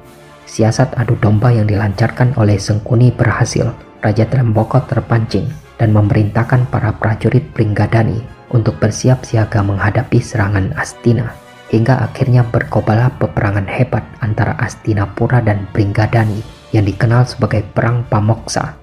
Siasat 0.45 0.93
adu 0.95 1.17
domba 1.17 1.49
yang 1.49 1.65
dilancarkan 1.65 2.37
oleh 2.37 2.61
Sengkuni 2.61 3.09
berhasil 3.09 3.73
Raja 4.05 4.29
Tremboko 4.29 4.77
terpancing 4.85 5.49
dan 5.81 5.89
memerintahkan 5.91 6.69
para 6.69 6.93
prajurit 6.95 7.43
Pringgadani 7.51 8.21
untuk 8.53 8.77
bersiap 8.77 9.25
siaga 9.25 9.65
menghadapi 9.65 10.21
serangan 10.21 10.71
Astina 10.77 11.33
hingga 11.73 11.97
akhirnya 12.05 12.45
berkobalah 12.45 13.17
peperangan 13.17 13.65
hebat 13.65 14.05
antara 14.21 14.53
Astinapura 14.61 15.41
dan 15.41 15.65
Pringgadani 15.73 16.39
yang 16.71 16.85
dikenal 16.85 17.25
sebagai 17.25 17.65
Perang 17.73 18.05
Pamoksa. 18.05 18.77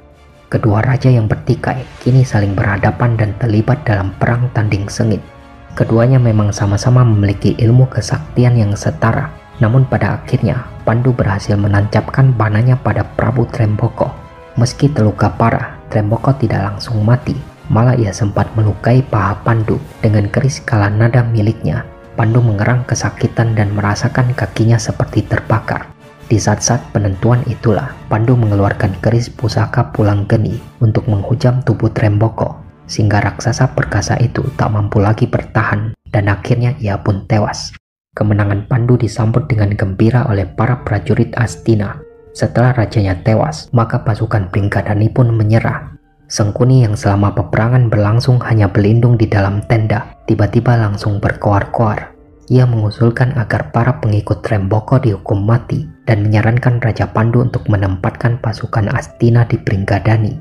Kedua 0.52 0.84
raja 0.84 1.08
yang 1.08 1.30
bertikai 1.30 1.80
kini 2.04 2.26
saling 2.28 2.52
berhadapan 2.52 3.16
dan 3.16 3.32
terlibat 3.40 3.88
dalam 3.88 4.12
perang 4.20 4.52
tanding 4.52 4.84
sengit. 4.84 5.24
Keduanya 5.72 6.20
memang 6.20 6.52
sama-sama 6.52 7.00
memiliki 7.00 7.56
ilmu 7.56 7.88
kesaktian 7.88 8.60
yang 8.60 8.76
setara, 8.76 9.32
namun 9.62 9.86
pada 9.86 10.18
akhirnya 10.18 10.66
Pandu 10.82 11.14
berhasil 11.14 11.54
menancapkan 11.54 12.34
panahnya 12.34 12.74
pada 12.74 13.06
Prabu 13.14 13.46
Tremboko 13.46 14.22
Meski 14.52 14.92
terluka 14.92 15.32
parah, 15.32 15.80
Tremboko 15.88 16.36
tidak 16.36 16.60
langsung 16.60 17.00
mati, 17.00 17.32
malah 17.72 17.96
ia 17.96 18.12
sempat 18.12 18.52
melukai 18.52 19.00
paha 19.00 19.40
Pandu 19.40 19.80
dengan 20.04 20.28
keris 20.28 20.60
kala 20.60 20.92
nada 20.92 21.24
miliknya. 21.24 21.88
Pandu 22.20 22.44
mengerang 22.44 22.84
kesakitan 22.84 23.56
dan 23.56 23.72
merasakan 23.72 24.36
kakinya 24.36 24.76
seperti 24.76 25.24
terbakar. 25.24 25.88
Di 26.28 26.36
saat-saat 26.36 26.92
penentuan 26.92 27.40
itulah, 27.48 27.96
Pandu 28.12 28.36
mengeluarkan 28.36 29.00
keris 29.00 29.32
pusaka 29.32 29.88
pulang 29.88 30.28
geni 30.28 30.60
untuk 30.84 31.08
menghujam 31.08 31.64
tubuh 31.64 31.88
Tremboko, 31.88 32.60
sehingga 32.84 33.24
raksasa 33.24 33.72
perkasa 33.72 34.20
itu 34.20 34.44
tak 34.60 34.68
mampu 34.68 35.00
lagi 35.00 35.24
bertahan 35.24 35.96
dan 36.12 36.28
akhirnya 36.28 36.76
ia 36.76 37.00
pun 37.00 37.24
tewas. 37.24 37.72
Kemenangan 38.12 38.68
Pandu 38.68 39.00
disambut 39.00 39.48
dengan 39.48 39.72
gembira 39.72 40.28
oleh 40.28 40.44
para 40.44 40.84
prajurit 40.84 41.32
Astina 41.32 41.96
setelah 42.32 42.72
rajanya 42.72 43.20
tewas, 43.24 43.68
maka 43.76 44.04
pasukan 44.04 44.48
Pringgadani 44.48 45.12
pun 45.12 45.32
menyerah. 45.32 45.96
Sengkuni 46.28 46.84
yang 46.84 46.96
selama 46.96 47.36
peperangan 47.36 47.92
berlangsung 47.92 48.40
hanya 48.44 48.72
berlindung 48.72 49.20
di 49.20 49.28
dalam 49.28 49.60
tenda, 49.68 50.16
tiba-tiba 50.24 50.80
langsung 50.80 51.20
berkoar-koar. 51.20 52.16
Ia 52.52 52.68
mengusulkan 52.68 53.36
agar 53.36 53.72
para 53.72 54.00
pengikut 54.00 54.44
Tremboko 54.44 55.00
dihukum 55.00 55.44
mati 55.44 55.88
dan 56.08 56.24
menyarankan 56.24 56.84
Raja 56.84 57.08
Pandu 57.12 57.44
untuk 57.44 57.64
menempatkan 57.68 58.40
pasukan 58.40 58.92
Astina 58.92 59.44
di 59.48 59.56
Pringgadani. 59.56 60.36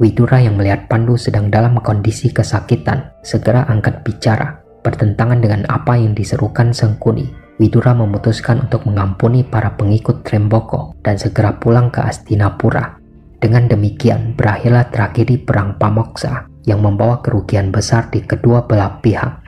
Widura 0.00 0.40
yang 0.40 0.60
melihat 0.60 0.88
Pandu 0.88 1.16
sedang 1.16 1.48
dalam 1.48 1.80
kondisi 1.80 2.28
kesakitan 2.28 3.08
segera 3.24 3.64
angkat 3.72 4.04
bicara, 4.04 4.65
bertentangan 4.86 5.42
dengan 5.42 5.66
apa 5.66 5.98
yang 5.98 6.14
diserukan 6.14 6.70
Sengkuni 6.70 7.46
Widura 7.56 7.96
memutuskan 7.96 8.68
untuk 8.68 8.84
mengampuni 8.84 9.40
para 9.40 9.72
pengikut 9.80 10.20
Tremboko 10.20 10.92
dan 11.00 11.16
segera 11.16 11.56
pulang 11.56 11.88
ke 11.88 12.04
Astinapura. 12.04 13.00
Dengan 13.40 13.64
demikian, 13.64 14.36
berakhirlah 14.36 14.92
tragedi 14.92 15.40
Perang 15.40 15.80
Pamoksa 15.80 16.52
yang 16.68 16.84
membawa 16.84 17.24
kerugian 17.24 17.72
besar 17.72 18.12
di 18.12 18.20
kedua 18.20 18.68
belah 18.68 19.00
pihak. 19.00 19.40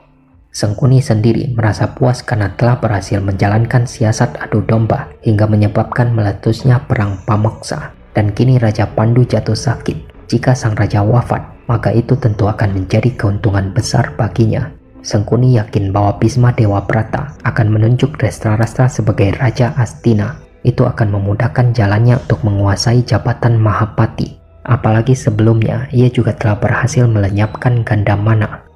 Sengkuni 0.48 1.04
sendiri 1.04 1.52
merasa 1.52 1.92
puas 1.92 2.24
karena 2.24 2.56
telah 2.56 2.80
berhasil 2.80 3.20
menjalankan 3.20 3.84
siasat 3.84 4.40
adu 4.40 4.64
domba 4.64 5.12
hingga 5.20 5.44
menyebabkan 5.44 6.08
meletusnya 6.16 6.88
Perang 6.88 7.20
Pamoksa. 7.28 7.92
Dan 8.16 8.32
kini 8.32 8.56
Raja 8.56 8.88
Pandu 8.88 9.28
jatuh 9.28 9.54
sakit. 9.54 10.26
Jika 10.32 10.56
sang 10.56 10.74
raja 10.74 11.04
wafat, 11.04 11.68
maka 11.68 11.92
itu 11.92 12.16
tentu 12.16 12.48
akan 12.48 12.72
menjadi 12.72 13.14
keuntungan 13.14 13.70
besar 13.70 14.16
baginya 14.16 14.77
Sengkuni 14.98 15.54
yakin 15.54 15.94
bahwa 15.94 16.18
Bisma 16.18 16.50
Dewa 16.50 16.82
Prata 16.82 17.38
akan 17.46 17.70
menunjuk 17.70 18.18
Restra-Rastra 18.18 18.90
sebagai 18.90 19.30
Raja 19.38 19.70
Astina. 19.78 20.42
Itu 20.66 20.90
akan 20.90 21.14
memudahkan 21.14 21.70
jalannya 21.70 22.18
untuk 22.18 22.42
menguasai 22.42 23.06
jabatan 23.06 23.62
Mahapati. 23.62 24.42
Apalagi 24.66 25.14
sebelumnya, 25.14 25.86
ia 25.94 26.10
juga 26.10 26.34
telah 26.34 26.58
berhasil 26.58 27.06
melenyapkan 27.06 27.86
Gandamana. 27.86 28.66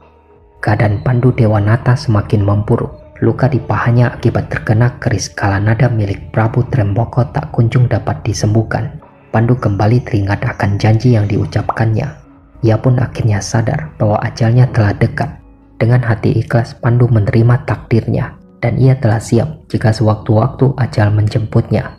Keadaan 0.62 1.02
Pandu 1.02 1.34
Dewanata 1.34 1.98
semakin 1.98 2.46
memburuk. 2.46 3.02
Luka 3.18 3.50
di 3.50 3.58
pahanya 3.58 4.14
akibat 4.14 4.50
terkena 4.50 4.98
keris 5.02 5.30
kalanada 5.30 5.90
milik 5.90 6.30
Prabu 6.30 6.62
Tremboko 6.70 7.26
tak 7.34 7.50
kunjung 7.50 7.90
dapat 7.90 8.22
disembuhkan. 8.22 9.02
Pandu 9.34 9.58
kembali 9.58 10.06
teringat 10.06 10.42
akan 10.42 10.78
janji 10.78 11.18
yang 11.18 11.26
diucapkannya. 11.26 12.08
Ia 12.62 12.78
pun 12.78 12.98
akhirnya 13.02 13.42
sadar 13.42 13.90
bahwa 13.98 14.22
ajalnya 14.22 14.70
telah 14.70 14.94
dekat 14.94 15.41
dengan 15.82 15.98
hati 15.98 16.30
ikhlas, 16.38 16.78
Pandu 16.78 17.10
menerima 17.10 17.66
takdirnya, 17.66 18.38
dan 18.62 18.78
ia 18.78 18.94
telah 19.02 19.18
siap 19.18 19.66
jika 19.66 19.90
sewaktu-waktu 19.90 20.78
ajal 20.78 21.10
menjemputnya. 21.10 21.98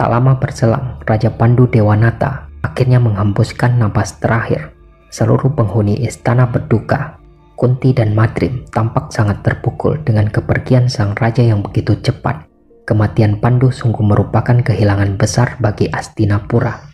Tak 0.00 0.08
lama 0.08 0.40
berselang, 0.40 0.96
Raja 1.04 1.28
Pandu 1.28 1.68
Dewanata 1.68 2.48
akhirnya 2.64 2.96
menghembuskan 2.96 3.76
napas 3.76 4.16
terakhir. 4.16 4.72
Seluruh 5.12 5.52
penghuni 5.52 6.00
istana 6.00 6.48
berduka. 6.48 7.20
Kunti 7.60 7.92
dan 7.92 8.16
Madrim 8.16 8.64
tampak 8.72 9.12
sangat 9.12 9.44
terpukul 9.44 10.00
dengan 10.00 10.32
kepergian 10.32 10.88
sang 10.88 11.12
raja 11.12 11.44
yang 11.44 11.60
begitu 11.60 12.00
cepat. 12.00 12.48
Kematian 12.88 13.36
Pandu 13.36 13.68
sungguh 13.68 14.00
merupakan 14.00 14.56
kehilangan 14.64 15.20
besar 15.20 15.60
bagi 15.60 15.92
Astinapura. 15.92 16.88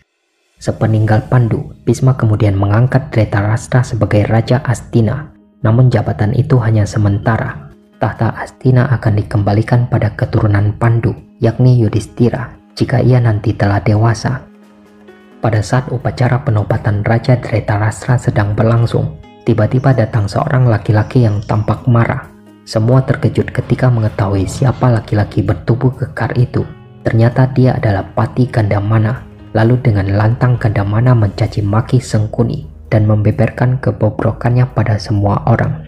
Sepeninggal 0.59 1.31
Pandu, 1.31 1.71
Bisma 1.87 2.19
kemudian 2.19 2.59
mengangkat 2.59 3.15
Dretarastra 3.15 3.87
sebagai 3.87 4.27
Raja 4.27 4.59
Astina 4.67 5.36
namun 5.65 5.89
jabatan 5.89 6.33
itu 6.37 6.57
hanya 6.61 6.85
sementara. 6.85 7.69
Tahta 7.97 8.29
Astina 8.37 8.85
akan 8.93 9.17
dikembalikan 9.17 9.89
pada 9.89 10.13
keturunan 10.13 10.69
Pandu, 10.77 11.17
yakni 11.41 11.81
Yudhistira, 11.81 12.53
jika 12.77 13.01
ia 13.01 13.17
nanti 13.17 13.57
telah 13.57 13.81
dewasa. 13.81 14.45
Pada 15.41 15.65
saat 15.65 15.89
upacara 15.89 16.45
penobatan 16.45 17.01
Raja 17.01 17.41
Dretarastra 17.41 18.21
sedang 18.21 18.53
berlangsung, 18.53 19.17
tiba-tiba 19.49 19.97
datang 19.97 20.29
seorang 20.29 20.69
laki-laki 20.69 21.25
yang 21.25 21.41
tampak 21.49 21.89
marah. 21.89 22.29
Semua 22.69 23.01
terkejut 23.01 23.49
ketika 23.49 23.89
mengetahui 23.89 24.45
siapa 24.45 24.93
laki-laki 24.93 25.41
bertubuh 25.41 25.93
kekar 25.97 26.37
itu. 26.37 26.67
Ternyata 27.01 27.49
dia 27.55 27.79
adalah 27.79 28.03
Pati 28.03 28.45
Gandamana. 28.51 29.23
Lalu 29.55 29.79
dengan 29.79 30.11
lantang 30.13 30.59
Gandamana 30.59 31.15
mencaci 31.17 31.63
maki 31.63 31.97
Sengkuni 31.97 32.76
dan 32.87 33.07
membeberkan 33.07 33.79
kebobrokannya 33.83 34.67
pada 34.71 34.95
semua 34.99 35.43
orang. 35.47 35.83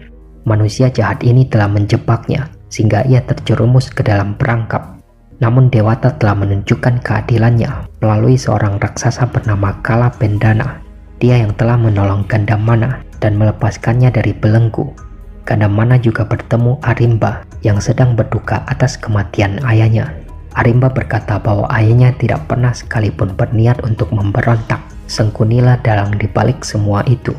Manusia 0.48 0.88
jahat 0.88 1.20
ini 1.20 1.44
telah 1.48 1.68
menjebaknya 1.68 2.48
sehingga 2.72 3.04
ia 3.04 3.20
terjerumus 3.24 3.92
ke 3.92 4.00
dalam 4.00 4.38
perangkap. 4.38 4.96
Namun 5.40 5.72
Dewata 5.72 6.12
telah 6.20 6.36
menunjukkan 6.36 7.00
keadilannya 7.00 7.88
melalui 8.04 8.36
seorang 8.36 8.76
raksasa 8.76 9.28
bernama 9.28 9.76
Kala 9.80 10.12
Pendana. 10.12 10.80
Dia 11.20 11.40
yang 11.40 11.52
telah 11.56 11.76
menolong 11.76 12.24
Gandamana 12.28 13.04
dan 13.20 13.36
melepaskannya 13.36 14.12
dari 14.12 14.32
belenggu. 14.32 14.88
Gandamana 15.44 15.96
juga 15.96 16.24
bertemu 16.28 16.80
Arimba 16.84 17.44
yang 17.64 17.80
sedang 17.80 18.16
berduka 18.16 18.64
atas 18.68 18.96
kematian 19.00 19.60
ayahnya. 19.64 20.12
Arimba 20.56 20.92
berkata 20.92 21.40
bahwa 21.40 21.68
ayahnya 21.72 22.12
tidak 22.16 22.44
pernah 22.48 22.72
sekalipun 22.72 23.32
berniat 23.36 23.80
untuk 23.84 24.12
memberontak 24.12 24.80
Sengkunilah 25.10 25.82
dalang 25.82 26.14
dibalik 26.14 26.62
semua 26.62 27.02
itu. 27.10 27.34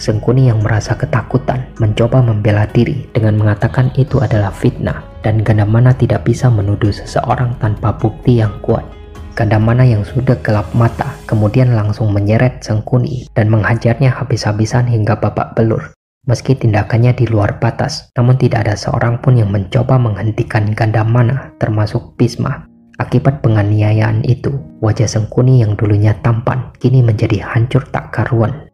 Sengkuni 0.00 0.48
yang 0.48 0.64
merasa 0.64 0.96
ketakutan 0.96 1.68
mencoba 1.76 2.24
membela 2.24 2.64
diri 2.64 3.04
dengan 3.12 3.36
mengatakan 3.36 3.92
itu 4.00 4.16
adalah 4.24 4.48
fitnah 4.48 5.04
dan 5.20 5.44
Gandamana 5.44 5.92
tidak 5.92 6.24
bisa 6.24 6.48
menuduh 6.48 6.88
seseorang 6.88 7.52
tanpa 7.60 7.92
bukti 8.00 8.40
yang 8.40 8.56
kuat. 8.64 8.88
Gandamana 9.36 9.84
yang 9.84 10.08
sudah 10.08 10.40
gelap 10.40 10.72
mata 10.72 11.12
kemudian 11.28 11.76
langsung 11.76 12.16
menyeret 12.16 12.64
Sengkuni 12.64 13.28
dan 13.36 13.52
menghajarnya 13.52 14.08
habis-habisan 14.08 14.88
hingga 14.88 15.20
babak 15.20 15.52
belur. 15.52 15.92
Meski 16.24 16.56
tindakannya 16.56 17.12
di 17.12 17.28
luar 17.28 17.60
batas, 17.60 18.08
namun 18.16 18.40
tidak 18.40 18.64
ada 18.64 18.72
seorang 18.72 19.20
pun 19.20 19.36
yang 19.36 19.52
mencoba 19.52 20.00
menghentikan 20.00 20.72
Gandamana 20.72 21.52
termasuk 21.60 22.16
Bisma 22.16 22.71
Akibat 23.00 23.40
penganiayaan 23.40 24.20
itu, 24.28 24.52
wajah 24.84 25.08
Sengkuni 25.08 25.64
yang 25.64 25.72
dulunya 25.80 26.12
tampan 26.20 26.76
kini 26.76 27.00
menjadi 27.00 27.40
hancur 27.40 27.88
tak 27.88 28.12
karuan. 28.12 28.68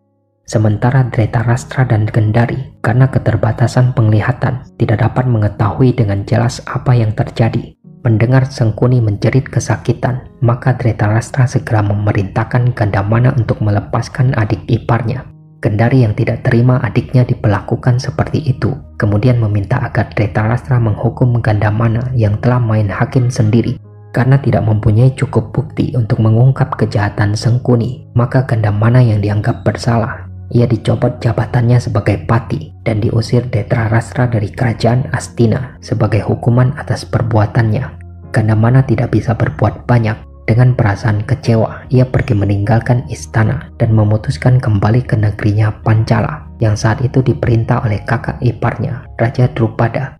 Sementara 0.48 1.04
Dretarastra 1.12 1.84
dan 1.84 2.08
Gendari 2.08 2.72
karena 2.80 3.06
keterbatasan 3.12 3.92
penglihatan 3.92 4.64
tidak 4.80 5.04
dapat 5.04 5.28
mengetahui 5.28 5.92
dengan 5.92 6.24
jelas 6.24 6.64
apa 6.64 6.96
yang 6.96 7.12
terjadi. 7.12 7.76
Mendengar 8.00 8.48
Sengkuni 8.48 9.04
menjerit 9.04 9.44
kesakitan, 9.44 10.24
maka 10.40 10.72
Dretarastra 10.72 11.44
segera 11.44 11.84
memerintahkan 11.84 12.72
Gandamana 12.72 13.36
untuk 13.36 13.60
melepaskan 13.60 14.32
adik 14.40 14.64
iparnya. 14.72 15.28
Gendari 15.58 16.06
yang 16.06 16.14
tidak 16.14 16.46
terima 16.46 16.78
adiknya 16.80 17.26
diperlakukan 17.26 17.98
seperti 17.98 18.38
itu, 18.46 18.72
kemudian 18.96 19.42
meminta 19.42 19.82
agar 19.82 20.08
Dretarastra 20.14 20.78
menghukum 20.80 21.42
Gandamana 21.42 22.08
yang 22.14 22.38
telah 22.40 22.62
main 22.62 22.88
hakim 22.88 23.28
sendiri. 23.28 23.76
Karena 24.10 24.40
tidak 24.40 24.64
mempunyai 24.64 25.12
cukup 25.12 25.52
bukti 25.52 25.92
untuk 25.92 26.24
mengungkap 26.24 26.74
kejahatan 26.80 27.36
Sengkuni, 27.36 28.08
maka 28.16 28.48
Gandamana 28.48 29.04
yang 29.04 29.20
dianggap 29.20 29.62
bersalah. 29.62 30.28
Ia 30.48 30.64
dicopot 30.64 31.20
jabatannya 31.20 31.76
sebagai 31.76 32.24
pati 32.24 32.72
dan 32.80 33.04
diusir 33.04 33.44
Dretarastra 33.52 34.32
dari 34.32 34.48
kerajaan 34.48 35.12
Astina 35.12 35.76
sebagai 35.84 36.24
hukuman 36.24 36.72
atas 36.80 37.04
perbuatannya. 37.04 37.84
Gandamana 38.32 38.80
tidak 38.84 39.12
bisa 39.12 39.36
berbuat 39.36 39.84
banyak 39.84 40.28
dengan 40.48 40.72
perasaan 40.72 41.28
kecewa, 41.28 41.84
ia 41.92 42.08
pergi 42.08 42.32
meninggalkan 42.32 43.04
istana 43.12 43.68
dan 43.76 43.92
memutuskan 43.92 44.56
kembali 44.56 45.04
ke 45.04 45.12
negerinya 45.12 45.68
Pancala 45.84 46.48
yang 46.56 46.72
saat 46.72 47.04
itu 47.04 47.20
diperintah 47.20 47.84
oleh 47.84 48.00
kakak 48.08 48.40
iparnya, 48.40 49.04
Raja 49.20 49.52
Drupada. 49.52 50.17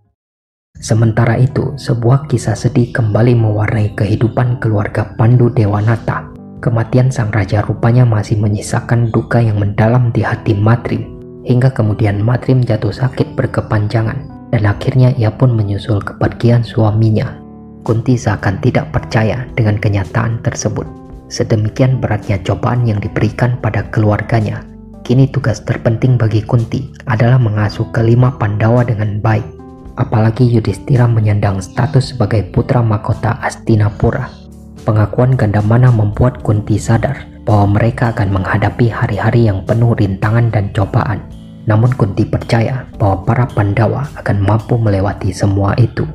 Sementara 0.79 1.35
itu, 1.35 1.75
sebuah 1.75 2.31
kisah 2.31 2.55
sedih 2.55 2.95
kembali 2.95 3.35
mewarnai 3.35 3.99
kehidupan 3.99 4.63
keluarga 4.63 5.11
Pandu 5.19 5.51
Dewanata. 5.51 6.31
Kematian 6.63 7.11
sang 7.11 7.31
raja 7.35 7.63
rupanya 7.63 8.07
masih 8.07 8.39
menyisakan 8.39 9.11
duka 9.11 9.43
yang 9.43 9.59
mendalam 9.59 10.11
di 10.15 10.23
hati 10.23 10.55
Matrim, 10.55 11.19
hingga 11.43 11.71
kemudian 11.71 12.23
Matrim 12.23 12.63
jatuh 12.63 12.95
sakit 12.95 13.35
berkepanjangan, 13.35 14.51
dan 14.55 14.63
akhirnya 14.63 15.11
ia 15.19 15.31
pun 15.31 15.51
menyusul 15.51 15.99
kepergian 16.03 16.63
suaminya 16.63 17.39
Kunti 17.79 18.19
seakan 18.19 18.59
tidak 18.59 18.91
percaya 18.91 19.47
dengan 19.55 19.79
kenyataan 19.79 20.43
tersebut. 20.43 20.85
Sedemikian 21.31 22.03
beratnya 22.03 22.37
cobaan 22.43 22.83
yang 22.83 22.99
diberikan 22.99 23.55
pada 23.63 23.87
keluarganya. 23.89 24.61
Kini 25.01 25.25
tugas 25.31 25.63
terpenting 25.63 26.19
bagi 26.19 26.43
Kunti 26.43 26.91
adalah 27.07 27.39
mengasuh 27.39 27.87
kelima 27.95 28.35
Pandawa 28.35 28.83
dengan 28.83 29.17
baik. 29.23 29.58
Apalagi 29.99 30.47
Yudhistira 30.47 31.11
menyandang 31.11 31.59
status 31.59 32.15
sebagai 32.15 32.47
putra 32.55 32.79
mahkota 32.79 33.35
Astinapura. 33.43 34.31
Pengakuan 34.87 35.35
Gandamana 35.35 35.91
membuat 35.91 36.39
Kunti 36.39 36.79
sadar 36.79 37.27
bahwa 37.43 37.75
mereka 37.75 38.15
akan 38.15 38.31
menghadapi 38.31 38.87
hari-hari 38.87 39.51
yang 39.51 39.67
penuh 39.67 39.91
rintangan 39.99 40.55
dan 40.55 40.71
cobaan. 40.71 41.19
Namun 41.67 41.91
Kunti 41.99 42.23
percaya 42.23 42.87
bahwa 42.95 43.27
para 43.27 43.45
Pandawa 43.51 44.07
akan 44.15 44.39
mampu 44.39 44.79
melewati 44.79 45.35
semua 45.35 45.75
itu. 45.75 46.07